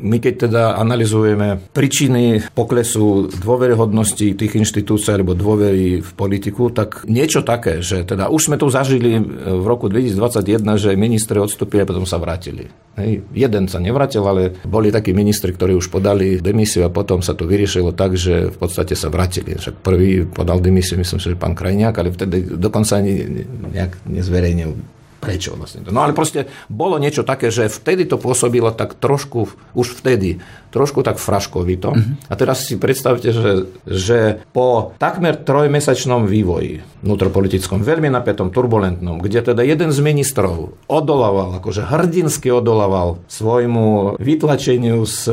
my 0.05 0.21
keď 0.21 0.35
teda 0.53 0.63
analizujeme 0.77 1.65
príčiny 1.73 2.53
poklesu 2.53 3.33
dôveryhodnosti 3.41 4.37
tých 4.37 4.53
inštitúcií 4.53 5.17
alebo 5.17 5.33
dôvery 5.33 6.05
v 6.05 6.11
politiku, 6.13 6.69
tak 6.69 7.09
niečo 7.09 7.41
také, 7.41 7.81
že 7.81 8.05
teda 8.05 8.29
už 8.29 8.53
sme 8.53 8.61
tu 8.61 8.69
zažili 8.69 9.17
v 9.25 9.65
roku 9.65 9.89
2021 9.89 10.74
že 10.77 10.99
ministri 10.99 11.37
odstúpili 11.41 11.83
a 11.83 11.89
potom 11.89 12.07
sa 12.07 12.21
vrátili. 12.21 12.69
Hej. 12.95 13.27
Jeden 13.35 13.67
sa 13.67 13.83
nevrátil, 13.83 14.23
ale 14.23 14.55
boli 14.63 14.95
takí 14.95 15.11
ministri, 15.11 15.51
ktorí 15.51 15.75
už 15.75 15.91
podali 15.91 16.39
demisiu 16.39 16.87
a 16.87 16.95
potom 16.95 17.21
sa 17.21 17.35
to 17.35 17.49
vyriešilo 17.49 17.91
tak, 17.91 18.15
že 18.15 18.55
v 18.55 18.57
podstate 18.57 18.95
sa 18.95 19.11
vrátili. 19.11 19.59
Však 19.59 19.83
prvý 19.83 20.27
podal 20.27 20.63
demisiu, 20.63 20.99
myslím 20.99 21.19
si, 21.19 21.33
že 21.33 21.39
pán 21.39 21.59
Krajniak, 21.59 21.99
ale 21.99 22.15
vtedy 22.15 22.57
dokonca 22.59 22.99
ani 22.99 23.45
nejak 23.75 24.07
nezverejnil 24.07 24.95
prečo 25.25 25.57
vlastne 25.57 25.81
to. 25.81 25.91
No 25.91 26.05
ale 26.05 26.13
proste 26.13 26.47
bolo 26.69 27.01
niečo 27.01 27.25
také, 27.25 27.49
že 27.49 27.73
vtedy 27.73 28.05
to 28.05 28.21
pôsobilo 28.21 28.69
tak 28.77 29.01
trošku, 29.01 29.49
už 29.73 29.89
vtedy, 30.05 30.45
trošku 30.69 31.01
tak 31.01 31.17
fraškovito. 31.17 31.97
Mm-hmm. 31.97 32.29
A 32.29 32.33
teraz 32.37 32.69
si 32.69 32.77
predstavte, 32.77 33.33
že, 33.33 33.71
že 33.89 34.45
po 34.53 34.93
takmer 35.01 35.41
trojmesačnom 35.41 36.29
vývoji 36.29 36.85
vnútropolitickom, 37.07 37.81
veľmi 37.81 38.11
napätom, 38.11 38.51
turbulentnom, 38.51 39.23
kde 39.23 39.55
teda 39.55 39.63
jeden 39.65 39.95
z 39.95 39.99
ministrov 40.03 40.75
odolával, 40.91 41.57
akože 41.63 41.87
hrdinsky 41.87 42.51
odolával 42.51 43.23
svojmu 43.31 44.19
vytlačeniu 44.19 45.05
z 45.07 45.31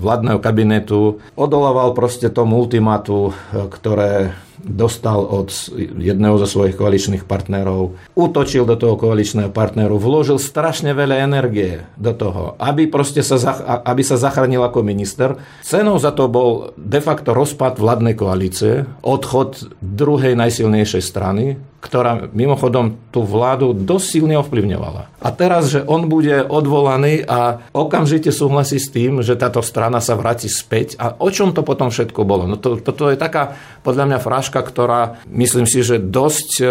vládneho 0.00 0.42
kabinetu, 0.42 1.22
odolával 1.38 1.94
proste 1.94 2.28
tomu 2.28 2.60
ultimátu, 2.64 3.30
ktoré 3.52 4.34
dostal 4.64 5.20
od 5.22 5.52
jedného 6.00 6.40
zo 6.40 6.48
svojich 6.48 6.74
koaličných 6.80 7.28
partnerov, 7.28 7.94
útočil 8.16 8.64
do 8.64 8.74
toho 8.74 8.96
koaličného 8.96 9.52
partneru, 9.52 10.00
vložil 10.00 10.40
strašne 10.40 10.96
veľa 10.96 11.20
energie 11.20 11.84
do 12.00 12.16
toho, 12.16 12.56
aby, 12.56 12.88
proste 12.88 13.20
sa, 13.20 13.36
aby 13.84 14.02
sa 14.02 14.16
zachránil 14.16 14.64
ako 14.64 14.80
minister. 14.80 15.36
Cenou 15.60 16.00
za 16.00 16.16
to 16.16 16.26
bol 16.32 16.72
de 16.80 17.00
facto 17.04 17.36
rozpad 17.36 17.76
vládnej 17.76 18.16
koalície, 18.16 18.88
odchod 19.04 19.68
druhej 19.84 20.32
najsilnejšej 20.34 21.02
strany, 21.04 21.60
ktorá 21.84 22.32
mimochodom 22.32 22.96
tú 23.12 23.28
vládu 23.28 23.76
dosť 23.76 24.06
silne 24.16 24.40
ovplyvňovala. 24.40 25.20
A 25.20 25.28
teraz, 25.36 25.68
že 25.68 25.84
on 25.84 26.08
bude 26.08 26.40
odvolaný 26.48 27.20
a 27.28 27.60
okamžite 27.76 28.32
súhlasí 28.32 28.80
s 28.80 28.88
tým, 28.88 29.20
že 29.20 29.36
táto 29.36 29.60
strana 29.60 30.00
sa 30.00 30.16
vráti 30.16 30.48
späť. 30.48 30.96
A 30.96 31.12
o 31.20 31.28
čom 31.28 31.52
to 31.52 31.60
potom 31.60 31.92
všetko 31.92 32.24
bolo? 32.24 32.48
No 32.48 32.56
to, 32.56 32.80
toto 32.80 33.12
je 33.12 33.20
taká, 33.20 33.60
podľa 33.84 34.08
mňa, 34.08 34.24
fráška, 34.24 34.64
ktorá, 34.64 35.20
myslím 35.28 35.68
si, 35.68 35.84
že 35.84 36.00
dosť 36.00 36.50
e, 36.58 36.64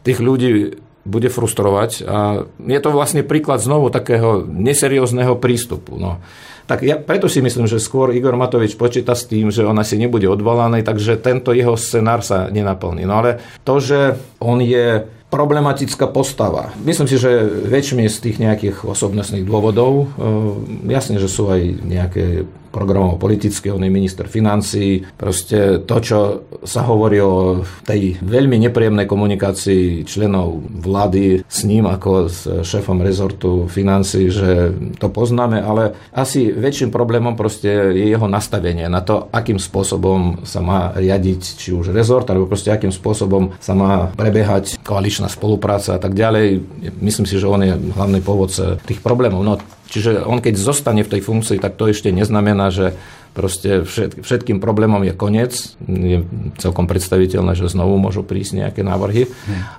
tých 0.00 0.18
ľudí 0.24 0.80
bude 1.04 1.28
frustrovať. 1.28 1.90
A 2.08 2.48
je 2.48 2.80
to 2.80 2.88
vlastne 2.88 3.20
príklad 3.20 3.60
znovu 3.60 3.92
takého 3.92 4.48
neseriózneho 4.48 5.36
prístupu. 5.36 6.00
No. 6.00 6.24
Tak 6.64 6.80
ja 6.80 6.96
preto 6.96 7.28
si 7.28 7.44
myslím, 7.44 7.68
že 7.68 7.76
skôr 7.76 8.16
Igor 8.16 8.40
Matovič 8.40 8.74
počíta 8.80 9.12
s 9.12 9.28
tým, 9.28 9.52
že 9.52 9.68
on 9.68 9.76
asi 9.76 10.00
nebude 10.00 10.24
odvolaný, 10.24 10.80
takže 10.80 11.20
tento 11.20 11.52
jeho 11.52 11.76
scenár 11.76 12.24
sa 12.24 12.48
nenaplní. 12.48 13.04
No 13.04 13.20
ale 13.20 13.42
to, 13.68 13.76
že 13.84 14.16
on 14.40 14.64
je 14.64 15.04
problematická 15.28 16.06
postava. 16.06 16.70
Myslím 16.86 17.10
si, 17.10 17.18
že 17.18 17.42
väčšine 17.66 18.06
z 18.06 18.18
tých 18.22 18.36
nejakých 18.38 18.86
osobnostných 18.86 19.42
dôvodov, 19.42 20.06
e, 20.14 20.94
jasne, 20.94 21.18
že 21.18 21.26
sú 21.26 21.50
aj 21.50 21.60
nejaké 21.82 22.46
programov 22.74 23.22
politické, 23.22 23.70
on 23.70 23.86
je 23.86 23.94
minister 23.94 24.26
financí. 24.26 25.06
Proste 25.14 25.86
to, 25.86 25.96
čo 26.02 26.18
sa 26.66 26.82
hovorí 26.82 27.22
o 27.22 27.62
tej 27.86 28.18
veľmi 28.18 28.58
nepríjemnej 28.66 29.06
komunikácii 29.06 30.02
členov 30.02 30.58
vlády 30.82 31.46
s 31.46 31.62
ním 31.62 31.86
ako 31.86 32.26
s 32.26 32.50
šéfom 32.66 32.98
rezortu 32.98 33.70
financí, 33.70 34.26
že 34.34 34.74
to 34.98 35.06
poznáme, 35.14 35.62
ale 35.62 35.94
asi 36.10 36.50
väčším 36.50 36.90
problémom 36.90 37.38
proste 37.38 37.94
je 37.94 38.10
jeho 38.10 38.26
nastavenie 38.26 38.90
na 38.90 39.06
to, 39.06 39.30
akým 39.30 39.62
spôsobom 39.62 40.42
sa 40.42 40.58
má 40.58 40.90
riadiť 40.98 41.40
či 41.54 41.70
už 41.70 41.94
rezort, 41.94 42.26
alebo 42.26 42.50
proste 42.50 42.74
akým 42.74 42.90
spôsobom 42.90 43.54
sa 43.62 43.78
má 43.78 44.10
prebiehať 44.18 44.82
koaličná 44.82 45.30
spolupráca 45.30 45.94
a 45.94 46.00
tak 46.02 46.18
ďalej. 46.18 46.64
Myslím 46.98 47.28
si, 47.28 47.38
že 47.38 47.46
on 47.46 47.62
je 47.62 47.76
hlavný 47.76 48.18
pôvodca 48.24 48.80
tých 48.82 48.98
problémov. 49.04 49.44
No, 49.44 49.60
Čiže 49.94 50.26
on 50.26 50.42
keď 50.42 50.58
zostane 50.58 51.06
v 51.06 51.12
tej 51.14 51.22
funkcii, 51.22 51.62
tak 51.62 51.78
to 51.78 51.86
ešte 51.86 52.10
neznamená, 52.10 52.74
že 52.74 52.98
proste 53.34 53.82
všetkým 54.22 54.62
problémom 54.62 55.02
je 55.02 55.12
koniec. 55.12 55.52
Je 55.84 56.22
celkom 56.62 56.86
predstaviteľné, 56.86 57.58
že 57.58 57.66
znovu 57.66 57.98
môžu 57.98 58.22
prísť 58.22 58.62
nejaké 58.62 58.86
návrhy. 58.86 59.26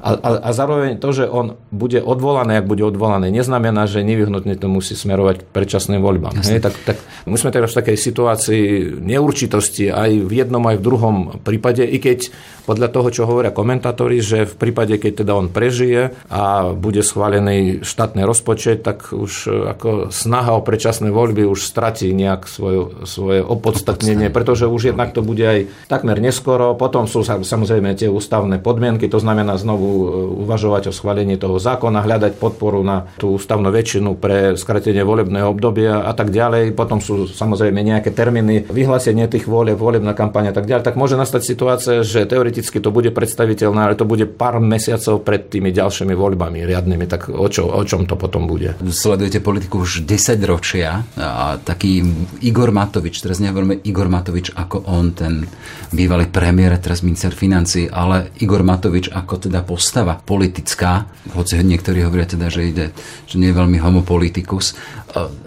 A, 0.03 0.11
a, 0.13 0.29
a 0.43 0.49
zároveň 0.51 0.99
to, 0.99 1.15
že 1.15 1.25
on 1.25 1.55
bude 1.71 1.97
odvolaný, 2.03 2.59
ak 2.59 2.67
bude 2.67 2.83
odvolaný, 2.83 3.31
neznamená, 3.31 3.87
že 3.87 4.03
nevyhnutne 4.03 4.59
to 4.59 4.67
musí 4.67 4.93
smerovať 4.93 5.41
k 5.41 5.49
predčasným 5.55 6.03
voľbám. 6.03 6.43
Hej, 6.43 6.59
tak, 6.59 6.75
tak 6.83 6.97
my 7.23 7.39
sme 7.39 7.55
teraz 7.55 7.71
v 7.71 7.79
takej 7.79 7.97
situácii 7.97 8.63
neurčitosti 8.99 9.87
aj 9.87 10.11
v 10.27 10.31
jednom, 10.35 10.61
aj 10.67 10.75
v 10.75 10.83
druhom 10.83 11.15
prípade, 11.39 11.87
i 11.87 11.97
keď 12.03 12.29
podľa 12.65 12.89
toho, 12.89 13.07
čo 13.13 13.29
hovoria 13.29 13.53
komentátori, 13.53 14.19
že 14.19 14.49
v 14.49 14.55
prípade, 14.57 14.97
keď 14.97 15.21
teda 15.21 15.37
on 15.37 15.53
prežije 15.53 16.17
a 16.33 16.73
bude 16.73 17.05
schválený 17.05 17.85
štátny 17.85 18.25
rozpočet, 18.25 18.81
tak 18.81 19.13
už 19.13 19.47
ako 19.77 20.09
snaha 20.09 20.57
o 20.57 20.65
predčasné 20.65 21.13
voľby 21.13 21.45
už 21.45 21.61
stratí 21.61 22.09
nejak 22.09 22.49
svoje, 22.49 23.05
svoje 23.05 23.44
opodstatnenie, 23.45 24.34
pretože 24.34 24.65
už 24.65 24.93
jednak 24.93 25.13
to 25.13 25.21
bude 25.21 25.41
aj 25.41 25.60
takmer 25.88 26.17
neskoro. 26.19 26.73
Potom 26.73 27.05
sú 27.05 27.23
samozrejme 27.23 27.93
tie 27.95 28.10
ústavné 28.10 28.60
podmienky, 28.60 29.08
to 29.08 29.21
znamená 29.21 29.55
znovu 29.55 29.88
e, 29.88 30.05
uvažovať 30.45 30.89
o 30.89 30.95
schválení 30.95 31.38
toho 31.38 31.62
zákona, 31.62 32.03
hľadať 32.03 32.34
podporu 32.41 32.81
na 32.81 33.08
tú 33.21 33.38
ústavnú 33.38 33.69
väčšinu 33.69 34.17
pre 34.17 34.58
skratenie 34.58 35.05
volebného 35.05 35.47
obdobia 35.47 36.03
a 36.03 36.12
tak 36.17 36.34
ďalej. 36.34 36.73
Potom 36.73 36.99
sú 36.99 37.29
samozrejme 37.29 37.79
nejaké 37.81 38.12
termíny, 38.12 38.67
vyhlásenie 38.67 39.29
tých 39.29 39.45
volieb, 39.45 39.77
volebná 39.77 40.17
kampaň 40.17 40.51
a 40.51 40.53
tak 40.55 40.65
ďalej. 40.65 40.84
Tak 40.86 40.99
môže 40.99 41.15
nastať 41.15 41.41
situácia, 41.45 41.95
že 42.01 42.25
teoreticky 42.25 42.81
to 42.81 42.89
bude 42.89 43.13
predstaviteľné, 43.13 43.91
ale 43.91 43.95
to 43.99 44.08
bude 44.08 44.25
pár 44.36 44.58
mesiacov 44.58 45.21
pred 45.21 45.47
tými 45.47 45.69
ďalšími 45.71 46.13
voľbami 46.17 46.65
riadnymi. 46.65 47.05
Tak 47.05 47.21
o, 47.31 47.47
čo, 47.47 47.69
o 47.69 47.81
čom 47.86 48.10
to 48.10 48.17
potom 48.17 48.49
bude? 48.49 48.73
Sledujete 48.81 49.39
politiku 49.39 49.86
už 49.86 50.08
10 50.08 50.41
ročia 50.49 51.05
a 51.15 51.62
taký 51.62 52.01
Igor 52.41 52.73
Matovič, 52.73 53.21
teraz 53.21 53.34
teraz 53.35 53.51
nehovoríme 53.51 53.83
Igor 53.83 54.07
Matovič 54.07 54.55
ako 54.55 54.87
on, 54.87 55.11
ten 55.11 55.43
bývalý 55.91 56.31
premiér, 56.31 56.79
teraz 56.79 57.03
minister 57.03 57.35
financí, 57.35 57.83
ale 57.91 58.31
Igor 58.39 58.63
Matovič 58.63 59.11
ako 59.11 59.51
teda 59.51 59.59
postava 59.67 60.15
politická, 60.15 61.03
hoci 61.35 61.59
niektorí 61.59 61.99
hovoria 62.07 62.23
teda, 62.23 62.47
že 62.47 62.71
ide, 62.71 62.85
že 63.27 63.35
nie 63.35 63.51
je 63.51 63.59
veľmi 63.59 63.75
homopolitikus. 63.83 64.79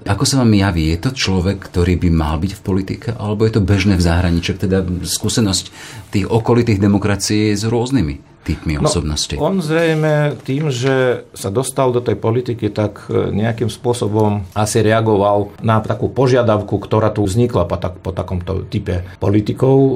Ako 0.05 0.29
sa 0.29 0.45
vám 0.45 0.53
javí? 0.53 0.93
Je 0.93 1.01
to 1.01 1.17
človek, 1.17 1.73
ktorý 1.73 1.97
by 1.97 2.13
mal 2.13 2.37
byť 2.37 2.61
v 2.61 2.65
politike, 2.65 3.09
alebo 3.17 3.49
je 3.49 3.57
to 3.57 3.65
bežné 3.65 3.97
v 3.97 4.05
zahraničí? 4.05 4.53
Teda 4.61 4.85
skúsenosť 4.85 5.65
tých 6.13 6.29
okolitých 6.29 6.85
demokracií 6.85 7.57
s 7.57 7.65
rôznymi 7.65 8.28
typmi 8.49 8.81
no, 8.81 8.89
osobnosti? 8.89 9.37
On 9.37 9.61
zrejme 9.61 10.41
tým, 10.41 10.73
že 10.73 11.29
sa 11.37 11.53
dostal 11.53 11.93
do 11.93 12.01
tej 12.01 12.17
politiky, 12.17 12.73
tak 12.73 13.13
e, 13.13 13.29
nejakým 13.29 13.69
spôsobom 13.69 14.49
asi 14.57 14.81
reagoval 14.81 15.53
na 15.61 15.85
takú 15.85 16.09
požiadavku, 16.09 16.81
ktorá 16.81 17.13
tu 17.13 17.29
vznikla 17.29 17.69
po, 17.69 17.77
tak, 17.77 18.01
po 18.01 18.17
takomto 18.17 18.65
type 18.65 19.05
politikov. 19.21 19.77
E, 19.77 19.95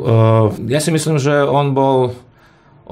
ja 0.68 0.84
si 0.84 0.92
myslím, 0.92 1.16
že 1.16 1.40
on 1.40 1.72
bol 1.72 2.12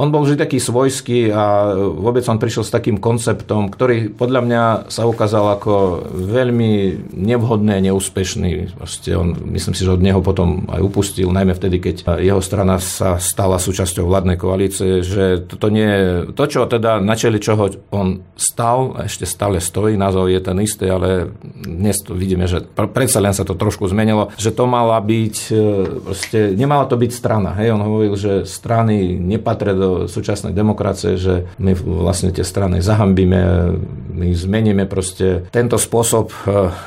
on 0.00 0.08
bol 0.08 0.24
vždy 0.24 0.40
taký 0.40 0.56
svojský 0.56 1.28
a 1.28 1.76
vôbec 1.76 2.24
on 2.24 2.40
prišiel 2.40 2.64
s 2.64 2.72
takým 2.72 2.96
konceptom, 2.96 3.68
ktorý 3.68 4.08
podľa 4.08 4.40
mňa 4.48 4.62
sa 4.88 5.04
ukázal 5.04 5.60
ako 5.60 6.00
veľmi 6.16 7.04
nevhodný 7.12 7.76
a 7.76 7.84
neúspešný. 7.84 8.80
Vlastne 8.80 9.12
on, 9.20 9.28
myslím 9.52 9.76
si, 9.76 9.84
že 9.84 9.92
od 9.92 10.00
neho 10.00 10.24
potom 10.24 10.64
aj 10.72 10.80
upustil, 10.80 11.28
najmä 11.28 11.52
vtedy, 11.52 11.76
keď 11.84 12.16
jeho 12.16 12.40
strana 12.40 12.80
sa 12.80 13.20
stala 13.20 13.60
súčasťou 13.60 14.08
vládnej 14.08 14.40
koalície, 14.40 15.04
že 15.04 15.44
to, 15.44 15.68
nie, 15.68 16.24
to 16.32 16.44
čo 16.48 16.64
teda 16.64 17.04
na 17.04 17.12
čeli 17.12 17.36
čoho 17.36 17.68
on 17.92 18.24
stal, 18.40 18.96
a 18.96 19.04
ešte 19.04 19.28
stále 19.28 19.60
stojí, 19.60 20.00
názov 20.00 20.32
je 20.32 20.40
ten 20.40 20.56
istý, 20.64 20.88
ale 20.88 21.28
dnes 21.60 22.00
to 22.00 22.16
vidíme, 22.16 22.48
že 22.48 22.64
predsa 22.72 23.20
len 23.20 23.36
sa 23.36 23.44
to 23.44 23.52
trošku 23.52 23.84
zmenilo, 23.92 24.32
že 24.40 24.48
to 24.48 24.64
mala 24.64 24.96
byť, 25.04 25.36
e, 25.52 25.64
proste, 26.08 26.56
nemala 26.56 26.88
to 26.88 26.96
byť 26.96 27.10
strana. 27.12 27.52
Hej? 27.60 27.76
On 27.76 27.82
hovoril, 27.84 28.16
že 28.16 28.48
strany 28.48 29.20
nepatria 29.20 29.76
do 29.76 29.89
do 29.90 30.06
súčasnej 30.06 30.54
demokracie, 30.54 31.18
že 31.18 31.50
my 31.58 31.74
vlastne 31.74 32.30
tie 32.30 32.46
strany 32.46 32.78
zahambíme, 32.78 33.40
my 34.14 34.28
zmeníme 34.30 34.86
proste 34.86 35.50
tento 35.50 35.76
spôsob 35.76 36.30
e, 36.30 36.36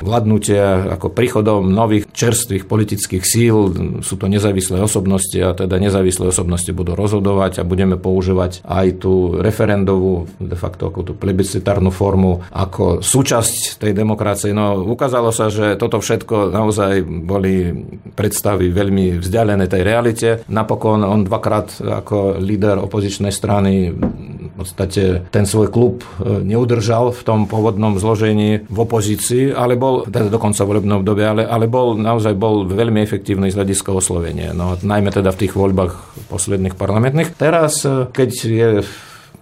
vládnutia 0.00 0.96
ako 0.96 1.12
príchodom 1.12 1.68
nových 1.68 2.08
čerstvých 2.10 2.64
politických 2.64 3.24
síl, 3.24 3.56
sú 4.00 4.14
to 4.16 4.26
nezávislé 4.30 4.80
osobnosti 4.80 5.36
a 5.36 5.52
teda 5.52 5.76
nezávislé 5.76 6.30
osobnosti 6.30 6.70
budú 6.72 6.96
rozhodovať 6.96 7.60
a 7.60 7.68
budeme 7.68 8.00
používať 8.00 8.64
aj 8.64 8.86
tú 9.04 9.36
referendovú, 9.38 10.30
de 10.40 10.56
facto 10.56 10.88
ako 10.88 11.00
tú 11.04 11.12
plebiscitárnu 11.18 11.92
formu, 11.92 12.40
ako 12.50 13.04
súčasť 13.04 13.82
tej 13.82 13.92
demokracie. 13.92 14.56
No 14.56 14.80
ukázalo 14.80 15.34
sa, 15.34 15.52
že 15.52 15.76
toto 15.76 16.00
všetko 16.00 16.54
naozaj 16.54 17.04
boli 17.04 17.74
predstavy 18.14 18.70
veľmi 18.70 19.18
vzdialené 19.20 19.66
tej 19.66 19.82
realite. 19.82 20.28
Napokon 20.48 21.02
on 21.02 21.26
dvakrát 21.26 21.82
ako 21.82 22.38
líder 22.38 22.78
opozičnej 22.94 23.34
strany 23.34 23.90
v 23.90 24.54
podstate 24.54 25.26
ten 25.34 25.50
svoj 25.50 25.74
klub 25.74 26.06
e, 26.22 26.46
neudržal 26.46 27.10
v 27.10 27.26
tom 27.26 27.50
pôvodnom 27.50 27.98
zložení 27.98 28.62
v 28.70 28.78
opozícii, 28.78 29.50
ale 29.50 29.74
bol, 29.74 30.06
teda 30.06 30.30
do 30.30 30.38
konca 30.38 30.62
volebného 30.62 31.02
obdobia, 31.02 31.34
ale, 31.34 31.42
ale 31.42 31.66
bol 31.66 31.98
naozaj 31.98 32.38
bol 32.38 32.62
veľmi 32.62 33.02
efektívny 33.02 33.50
z 33.50 33.58
hľadiska 33.58 33.90
oslovenia. 33.90 34.54
No, 34.54 34.78
najmä 34.78 35.10
teda 35.10 35.34
v 35.34 35.40
tých 35.42 35.58
voľbách 35.58 36.22
posledných 36.30 36.78
parlamentných. 36.78 37.34
Teraz, 37.34 37.82
e, 37.82 38.06
keď 38.14 38.30
je 38.46 38.68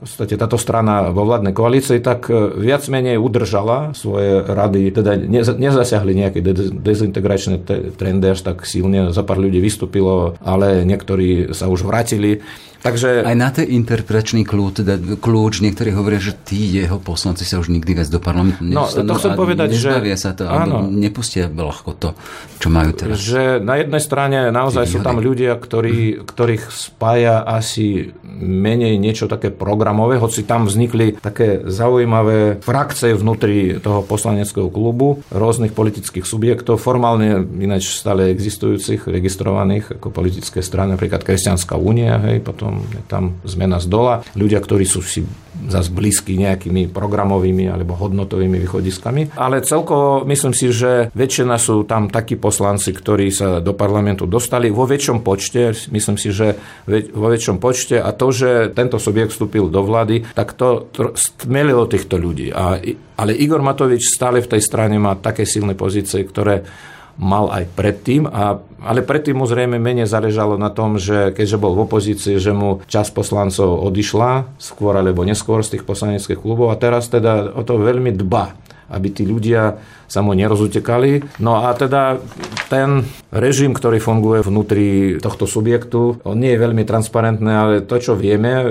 podstate 0.02 0.34
táto 0.34 0.58
strana 0.58 1.14
vo 1.14 1.22
vládnej 1.22 1.54
koalícii, 1.54 2.02
tak 2.02 2.26
e, 2.26 2.58
viac 2.58 2.82
menej 2.90 3.22
udržala 3.22 3.94
svoje 3.94 4.42
rady, 4.42 4.90
teda 4.90 5.14
nezasiahli 5.54 6.12
nejaké 6.18 6.42
dezintegračné 6.74 7.62
trendy 7.94 8.34
až 8.34 8.42
tak 8.42 8.66
silne, 8.66 9.14
za 9.14 9.22
pár 9.22 9.38
ľudí 9.38 9.62
vystúpilo, 9.62 10.34
ale 10.42 10.82
niektorí 10.82 11.54
sa 11.54 11.70
už 11.70 11.86
vrátili. 11.86 12.42
Takže... 12.82 13.22
Aj 13.22 13.36
na 13.38 13.54
ten 13.54 13.70
interpretačný 13.70 14.42
kľúč, 14.42 14.82
teda 14.82 14.98
kľúč, 15.22 15.62
niektorí 15.62 15.94
hovoria, 15.94 16.18
že 16.18 16.34
tí 16.34 16.82
jeho 16.82 16.98
poslanci 16.98 17.46
sa 17.46 17.62
už 17.62 17.70
nikdy 17.70 17.94
viac 17.94 18.10
do 18.10 18.18
parlamentu 18.18 18.66
no, 18.66 18.90
to 18.90 19.14
chcem 19.22 19.38
povedať, 19.38 19.78
že... 19.78 20.02
sa 20.18 20.34
to, 20.34 20.50
áno, 20.50 20.90
nepustia 20.90 21.46
ľahko 21.46 21.94
to, 21.94 22.10
čo 22.58 22.68
majú 22.74 22.90
teraz. 22.90 23.22
Že 23.22 23.62
na 23.62 23.78
jednej 23.78 24.02
strane 24.02 24.38
naozaj 24.50 24.90
sú 24.90 24.98
tam 24.98 25.22
ľudia, 25.22 25.54
ktorí, 25.54 26.26
ktorých 26.26 26.74
spája 26.74 27.46
asi 27.46 28.10
menej 28.42 28.98
niečo 28.98 29.30
také 29.30 29.54
programové, 29.54 30.18
hoci 30.18 30.42
tam 30.42 30.66
vznikli 30.66 31.22
také 31.22 31.62
zaujímavé 31.62 32.58
frakcie 32.58 33.14
vnútri 33.14 33.78
toho 33.78 34.02
poslaneckého 34.02 34.66
klubu 34.66 35.22
rôznych 35.30 35.70
politických 35.70 36.26
subjektov, 36.26 36.82
formálne 36.82 37.46
ináč 37.62 37.94
stále 37.94 38.34
existujúcich, 38.34 39.06
registrovaných 39.06 40.02
ako 40.02 40.10
politické 40.10 40.64
strany, 40.64 40.98
napríklad 40.98 41.22
Kresťanská 41.22 41.78
únia, 41.78 42.18
hej, 42.26 42.42
potom 42.42 42.71
potom 42.72 42.88
je 42.88 43.02
tam 43.04 43.24
zmena 43.44 43.76
z 43.76 43.86
dola. 43.92 44.14
Ľudia, 44.32 44.64
ktorí 44.64 44.88
sú 44.88 45.04
si 45.04 45.20
zase 45.68 45.92
blízky 45.92 46.40
nejakými 46.40 46.88
programovými 46.88 47.68
alebo 47.68 47.92
hodnotovými 47.94 48.56
východiskami. 48.64 49.36
Ale 49.36 49.60
celkovo 49.60 50.24
myslím 50.24 50.56
si, 50.56 50.72
že 50.72 51.12
väčšina 51.12 51.60
sú 51.60 51.84
tam 51.84 52.08
takí 52.08 52.40
poslanci, 52.40 52.96
ktorí 52.96 53.28
sa 53.28 53.60
do 53.60 53.76
parlamentu 53.76 54.24
dostali 54.24 54.72
vo 54.72 54.88
väčšom 54.88 55.20
počte. 55.20 55.76
Myslím 55.92 56.16
si, 56.16 56.32
že 56.32 56.56
vo 57.12 57.28
väčšom 57.28 57.60
počte 57.60 58.00
a 58.00 58.10
to, 58.16 58.32
že 58.32 58.72
tento 58.72 58.96
subjekt 58.96 59.36
vstúpil 59.36 59.68
do 59.68 59.84
vlády, 59.84 60.24
tak 60.32 60.56
to 60.56 60.88
stmelilo 61.12 61.84
týchto 61.84 62.16
ľudí. 62.16 62.48
A, 62.50 62.80
ale 63.20 63.36
Igor 63.36 63.60
Matovič 63.60 64.08
stále 64.08 64.40
v 64.40 64.56
tej 64.56 64.62
strane 64.64 64.96
má 64.96 65.14
také 65.20 65.44
silné 65.44 65.76
pozície, 65.76 66.24
ktoré 66.24 66.64
mal 67.20 67.52
aj 67.52 67.68
predtým, 67.76 68.24
a, 68.28 68.60
ale 68.82 69.04
predtým 69.04 69.36
mu 69.36 69.44
zrejme 69.44 69.76
menej 69.76 70.08
záležalo 70.08 70.56
na 70.56 70.72
tom, 70.72 70.96
že 70.96 71.30
keďže 71.36 71.60
bol 71.60 71.76
v 71.76 71.84
opozícii, 71.84 72.40
že 72.40 72.52
mu 72.56 72.80
čas 72.88 73.12
poslancov 73.12 73.84
odišla 73.84 74.58
skôr 74.58 74.96
alebo 74.96 75.22
neskôr 75.22 75.60
z 75.60 75.76
tých 75.78 75.84
poslaneckých 75.84 76.40
klubov 76.40 76.72
a 76.72 76.80
teraz 76.80 77.12
teda 77.12 77.52
o 77.52 77.62
to 77.62 77.78
veľmi 77.78 78.14
dba 78.16 78.56
aby 78.92 79.08
tí 79.08 79.24
ľudia 79.24 79.80
sa 80.12 80.20
mu 80.20 80.36
nerozutekali. 80.36 81.40
No 81.40 81.64
a 81.64 81.72
teda 81.72 82.20
ten 82.68 83.08
režim, 83.32 83.72
ktorý 83.72 83.96
funguje 83.96 84.44
vnútri 84.44 85.16
tohto 85.16 85.48
subjektu, 85.48 86.20
on 86.20 86.36
nie 86.36 86.52
je 86.52 86.60
veľmi 86.60 86.84
transparentný, 86.84 87.48
ale 87.48 87.74
to, 87.80 87.96
čo 87.96 88.12
vieme, 88.12 88.52
e, 88.52 88.66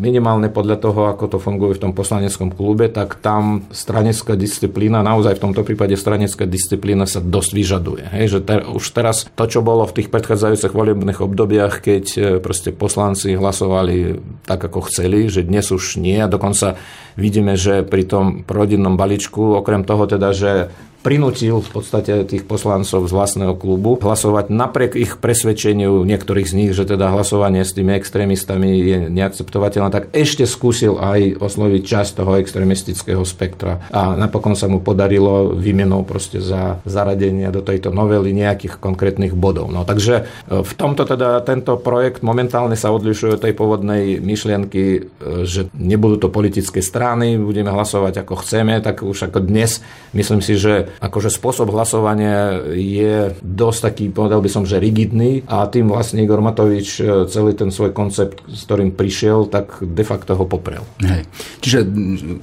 minimálne 0.00 0.48
podľa 0.48 0.80
toho, 0.80 1.12
ako 1.12 1.36
to 1.36 1.38
funguje 1.40 1.76
v 1.76 1.82
tom 1.84 1.92
poslaneckom 1.92 2.56
klube, 2.56 2.88
tak 2.88 3.20
tam 3.20 3.68
stranecká 3.68 4.32
disciplína, 4.32 5.04
naozaj 5.04 5.36
v 5.36 5.44
tomto 5.44 5.60
prípade 5.60 5.92
stranecká 5.92 6.48
disciplína 6.48 7.04
sa 7.04 7.20
dosť 7.20 7.50
vyžaduje. 7.52 8.04
Hej, 8.16 8.26
že 8.36 8.40
ter, 8.40 8.64
už 8.64 8.84
teraz 8.96 9.28
to, 9.36 9.44
čo 9.44 9.60
bolo 9.60 9.84
v 9.84 10.00
tých 10.00 10.08
predchádzajúcich 10.08 10.72
volebných 10.72 11.20
obdobiach, 11.20 11.84
keď 11.84 12.04
e, 12.16 12.20
proste 12.40 12.72
poslanci 12.72 13.36
hlasovali 13.36 14.16
tak, 14.48 14.72
ako 14.72 14.88
chceli, 14.88 15.28
že 15.28 15.44
dnes 15.44 15.68
už 15.68 16.00
nie 16.00 16.16
a 16.16 16.32
dokonca 16.32 16.80
vidíme, 17.16 17.56
že 17.56 17.82
pri 17.82 18.04
tom 18.04 18.24
prorodinnom 18.44 18.94
balíčku, 18.94 19.25
okrem 19.34 19.84
toho 19.84 20.06
teda, 20.06 20.32
že 20.32 20.68
prinútil 21.06 21.62
v 21.62 21.70
podstate 21.70 22.26
tých 22.26 22.42
poslancov 22.42 23.06
z 23.06 23.14
vlastného 23.14 23.54
klubu 23.54 23.94
hlasovať 23.94 24.50
napriek 24.50 24.98
ich 24.98 25.22
presvedčeniu 25.22 26.02
niektorých 26.02 26.50
z 26.50 26.54
nich, 26.58 26.72
že 26.74 26.82
teda 26.82 27.14
hlasovanie 27.14 27.62
s 27.62 27.78
tými 27.78 27.94
extrémistami 27.94 28.74
je 28.82 28.98
neakceptovateľné, 29.14 29.94
tak 29.94 30.10
ešte 30.10 30.42
skúsil 30.50 30.98
aj 30.98 31.38
osloviť 31.38 31.82
časť 31.86 32.10
toho 32.18 32.42
extrémistického 32.42 33.22
spektra. 33.22 33.86
A 33.94 34.18
napokon 34.18 34.58
sa 34.58 34.66
mu 34.66 34.82
podarilo 34.82 35.54
výmenou 35.54 36.02
proste 36.02 36.42
za 36.42 36.82
zaradenie 36.82 37.54
do 37.54 37.62
tejto 37.62 37.94
novely 37.94 38.34
nejakých 38.34 38.82
konkrétnych 38.82 39.38
bodov. 39.38 39.70
No 39.70 39.86
takže 39.86 40.26
e, 40.50 40.58
v 40.66 40.72
tomto 40.74 41.06
teda 41.06 41.38
tento 41.46 41.78
projekt 41.78 42.26
momentálne 42.26 42.74
sa 42.74 42.90
odlišuje 42.90 43.38
od 43.38 43.44
tej 43.46 43.54
pôvodnej 43.54 44.18
myšlienky, 44.18 44.82
e, 44.82 45.00
že 45.46 45.70
nebudú 45.78 46.18
to 46.26 46.34
politické 46.34 46.82
strany, 46.82 47.38
budeme 47.38 47.70
hlasovať 47.70 48.26
ako 48.26 48.42
chceme, 48.42 48.82
tak 48.82 49.06
už 49.06 49.30
ako 49.30 49.38
dnes 49.38 49.86
myslím 50.10 50.42
si, 50.42 50.58
že 50.58 50.95
akože 51.00 51.28
spôsob 51.28 51.72
hlasovania 51.72 52.60
je 52.72 53.36
dosť 53.40 53.80
taký, 53.80 54.04
povedal 54.12 54.40
by 54.40 54.50
som, 54.50 54.64
že 54.64 54.80
rigidný 54.80 55.44
a 55.46 55.68
tým 55.68 55.88
vlastne 55.90 56.22
Igor 56.24 56.40
Matovič 56.40 56.88
e, 57.00 57.28
celý 57.28 57.52
ten 57.52 57.68
svoj 57.68 57.92
koncept, 57.92 58.44
s 58.48 58.64
ktorým 58.64 58.92
prišiel, 58.94 59.48
tak 59.48 59.80
de 59.84 60.04
facto 60.04 60.36
ho 60.36 60.44
poprel. 60.48 60.84
Hej. 61.04 61.28
Čiže 61.60 61.78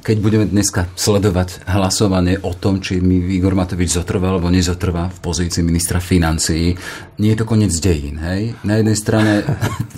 keď 0.01 0.17
budeme 0.21 0.45
dneska 0.45 0.89
sledovať 0.93 1.65
hlasovanie 1.65 2.41
o 2.41 2.53
tom, 2.53 2.79
či 2.79 3.01
mi 3.01 3.19
Igor 3.33 3.57
Matovič 3.57 3.97
zotrvá 3.97 4.33
alebo 4.33 4.53
nezotrvá 4.53 5.09
v 5.09 5.19
pozícii 5.21 5.65
ministra 5.65 5.97
financií, 5.97 6.77
nie 7.17 7.29
je 7.33 7.39
to 7.39 7.45
koniec 7.45 7.73
dejín. 7.77 8.17
Hej? 8.21 8.57
Na 8.65 8.81
jednej 8.81 8.97
strane, 8.97 9.33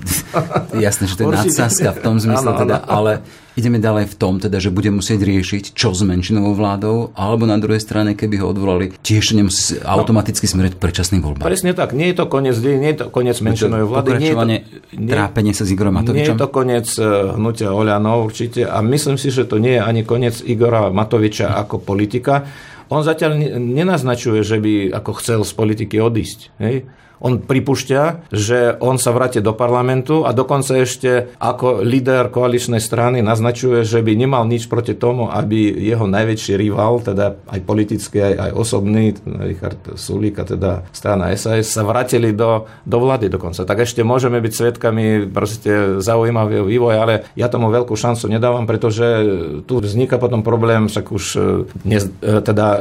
jasné, 0.85 1.07
že 1.07 1.15
to 1.19 1.27
je 1.27 1.35
nadsázka 1.35 1.89
v 1.95 1.99
tom 2.03 2.15
zmysle, 2.19 2.51
teda, 2.55 2.83
ale 2.83 3.23
Ideme 3.55 3.79
ďalej 3.79 4.11
v 4.11 4.15
tom, 4.19 4.43
teda, 4.43 4.59
že 4.59 4.67
bude 4.67 4.91
musieť 4.91 5.23
riešiť, 5.23 5.79
čo 5.79 5.95
s 5.95 6.03
menšinovou 6.03 6.59
vládou, 6.59 7.15
alebo 7.15 7.47
na 7.47 7.55
druhej 7.55 7.79
strane, 7.79 8.11
keby 8.11 8.43
ho 8.43 8.51
odvolali, 8.51 8.91
tiež 8.99 9.31
nemusí 9.31 9.79
automaticky 9.79 10.43
smerať 10.43 10.75
predčasným 10.75 11.23
voľbám. 11.23 11.47
Presne 11.47 11.71
tak, 11.71 11.95
nie 11.95 12.11
je 12.11 12.19
to 12.19 12.27
koniec 12.27 12.59
nie 12.59 12.91
je 12.91 12.99
to 12.99 13.07
koniec 13.07 13.39
menšinovej 13.39 13.87
vlády. 13.87 14.09
Nie 14.19 14.31
je 14.31 14.35
to, 14.35 14.47
nie, 14.51 14.59
trápenie 15.07 15.55
sa 15.55 15.63
s 15.63 15.71
Igorom 15.71 15.95
Matovičom? 15.95 16.35
Nie 16.35 16.35
je 16.35 16.43
to 16.43 16.49
koniec 16.51 16.87
e, 16.99 17.03
hnutia 17.39 17.71
Oľano 17.71 18.27
určite 18.27 18.67
a 18.67 18.83
myslím 18.83 19.15
si, 19.15 19.31
že 19.31 19.47
to 19.47 19.55
nie 19.55 19.79
je 19.79 19.81
ani 19.81 20.03
koniec 20.03 20.43
Igora 20.43 20.91
Matoviča 20.91 21.55
ako 21.55 21.79
politika. 21.79 22.43
On 22.91 23.07
zatiaľ 23.07 23.39
nenaznačuje, 23.55 24.43
že 24.43 24.59
by 24.59 24.91
ako 24.99 25.11
chcel 25.23 25.39
z 25.47 25.51
politiky 25.55 25.95
odísť. 26.03 26.51
Hej? 26.59 26.83
On 27.23 27.39
pripúšťa, 27.39 28.31
že 28.33 28.75
on 28.79 28.99
sa 28.99 29.15
vráti 29.15 29.39
do 29.39 29.55
parlamentu 29.55 30.23
a 30.27 30.35
dokonca 30.35 30.75
ešte 30.79 31.35
ako 31.39 31.85
líder 31.85 32.33
koaličnej 32.33 32.81
strany 32.81 33.21
naznačuje, 33.23 33.85
že 33.87 34.03
by 34.03 34.13
nemal 34.15 34.43
nič 34.47 34.67
proti 34.67 34.97
tomu, 34.97 35.29
aby 35.31 35.71
jeho 35.75 36.09
najväčší 36.09 36.53
rival, 36.59 36.99
teda 37.03 37.37
aj 37.47 37.59
politický, 37.63 38.17
aj, 38.21 38.33
aj 38.49 38.51
osobný, 38.55 39.03
Richard 39.25 39.79
Sulík 39.95 40.41
a 40.41 40.45
teda 40.45 40.71
strana 40.91 41.31
SAS, 41.35 41.71
sa 41.71 41.83
vrátili 41.83 42.31
do, 42.31 42.67
do 42.83 42.97
vlády 42.99 43.31
dokonca. 43.31 43.67
Tak 43.67 43.83
ešte 43.85 44.01
môžeme 44.01 44.39
byť 44.41 44.53
svetkami 44.53 45.05
proste 45.29 45.99
zaujímavého 46.01 46.65
vývoja, 46.65 47.03
ale 47.03 47.13
ja 47.37 47.47
tomu 47.47 47.69
veľkú 47.69 47.93
šancu 47.93 48.27
nedávam, 48.31 48.67
pretože 48.67 49.05
tu 49.65 49.79
vzniká 49.79 50.17
potom 50.17 50.41
problém, 50.41 50.87
však 50.87 51.05
už 51.11 51.25
dnes, 51.85 52.09
e, 52.21 52.41
teda 52.41 52.67
e, 52.73 52.79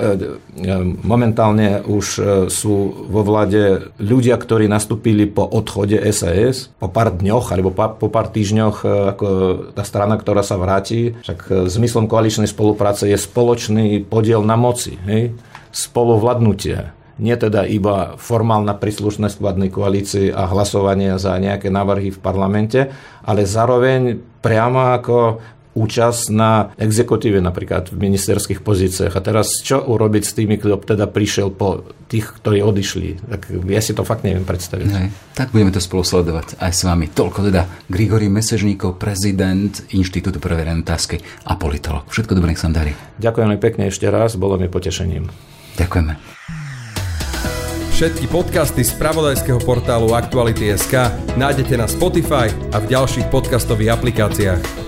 e, 0.63 0.75
momentálne 1.05 1.85
už 1.85 2.07
sú 2.49 2.77
vo 3.09 3.23
vláde 3.25 3.93
ľudia, 4.01 4.24
ľudia, 4.25 4.41
ktorí 4.41 4.73
nastúpili 4.73 5.29
po 5.29 5.45
odchode 5.45 6.01
SAS, 6.09 6.73
po 6.81 6.89
pár 6.89 7.13
dňoch 7.13 7.53
alebo 7.53 7.77
po 7.77 8.09
pár 8.09 8.33
týždňoch 8.33 8.77
e, 8.81 8.87
ako 9.13 9.27
tá 9.77 9.85
strana, 9.85 10.17
ktorá 10.17 10.41
sa 10.41 10.57
vráti, 10.57 11.13
však 11.21 11.39
e, 11.45 11.53
zmyslom 11.69 12.09
koaličnej 12.09 12.49
spolupráce 12.49 13.05
je 13.05 13.21
spoločný 13.21 14.01
podiel 14.09 14.41
na 14.41 14.57
moci, 14.57 14.97
hej? 15.05 15.37
spolovladnutie 15.77 16.97
nie 17.15 17.37
teda 17.39 17.63
iba 17.69 18.19
formálna 18.19 18.75
príslušnosť 18.75 19.39
vládnej 19.39 19.71
koalícii 19.71 20.35
a 20.35 20.51
hlasovanie 20.51 21.15
za 21.21 21.39
nejaké 21.39 21.71
návrhy 21.71 22.11
v 22.11 22.19
parlamente, 22.19 22.91
ale 23.23 23.47
zároveň 23.47 24.19
priamo 24.43 24.99
ako 24.99 25.39
účasť 25.75 26.31
na 26.31 26.71
exekutíve 26.79 27.43
napríklad 27.43 27.91
v 27.91 27.99
ministerských 28.11 28.63
pozíciách. 28.63 29.13
A 29.13 29.21
teraz 29.21 29.61
čo 29.61 29.83
urobiť 29.83 30.23
s 30.23 30.33
tými, 30.33 30.57
kto 30.57 30.79
teda 30.81 31.11
prišiel 31.11 31.51
po 31.51 31.83
tých, 32.07 32.31
ktorí 32.41 32.63
odišli? 32.63 33.27
Tak 33.27 33.41
ja 33.67 33.83
si 33.83 33.93
to 33.93 34.07
fakt 34.07 34.23
neviem 34.23 34.47
predstaviť. 34.47 34.89
Hej. 34.89 35.09
Tak 35.35 35.51
budeme 35.51 35.75
to 35.75 35.83
spolu 35.83 36.07
sledovať 36.07 36.63
aj 36.63 36.73
s 36.73 36.83
vami. 36.87 37.11
Toľko 37.11 37.51
teda 37.51 37.67
Grigory 37.91 38.31
Mesežníkov, 38.31 38.97
prezident 38.97 39.75
Inštitútu 39.91 40.39
pre 40.39 40.55
verejné 40.55 40.87
otázky 40.87 41.19
a 41.45 41.59
politolog. 41.59 42.07
Všetko 42.09 42.39
dobré, 42.39 42.55
nech 42.55 42.63
sa 42.63 42.71
darí. 42.71 42.95
Ďakujem 43.19 43.59
pekne 43.59 43.91
ešte 43.91 44.07
raz, 44.07 44.39
bolo 44.39 44.55
mi 44.55 44.71
potešením. 44.71 45.27
Ďakujeme. 45.75 46.15
Všetky 47.95 48.27
podcasty 48.27 48.83
z 48.83 48.91
pravodajského 48.99 49.63
portálu 49.63 50.19
Aktuality.sk 50.19 51.15
nájdete 51.39 51.79
na 51.79 51.87
Spotify 51.87 52.51
a 52.75 52.83
v 52.83 52.91
ďalších 52.91 53.31
podcastových 53.31 53.95
aplikáciách. 53.95 54.84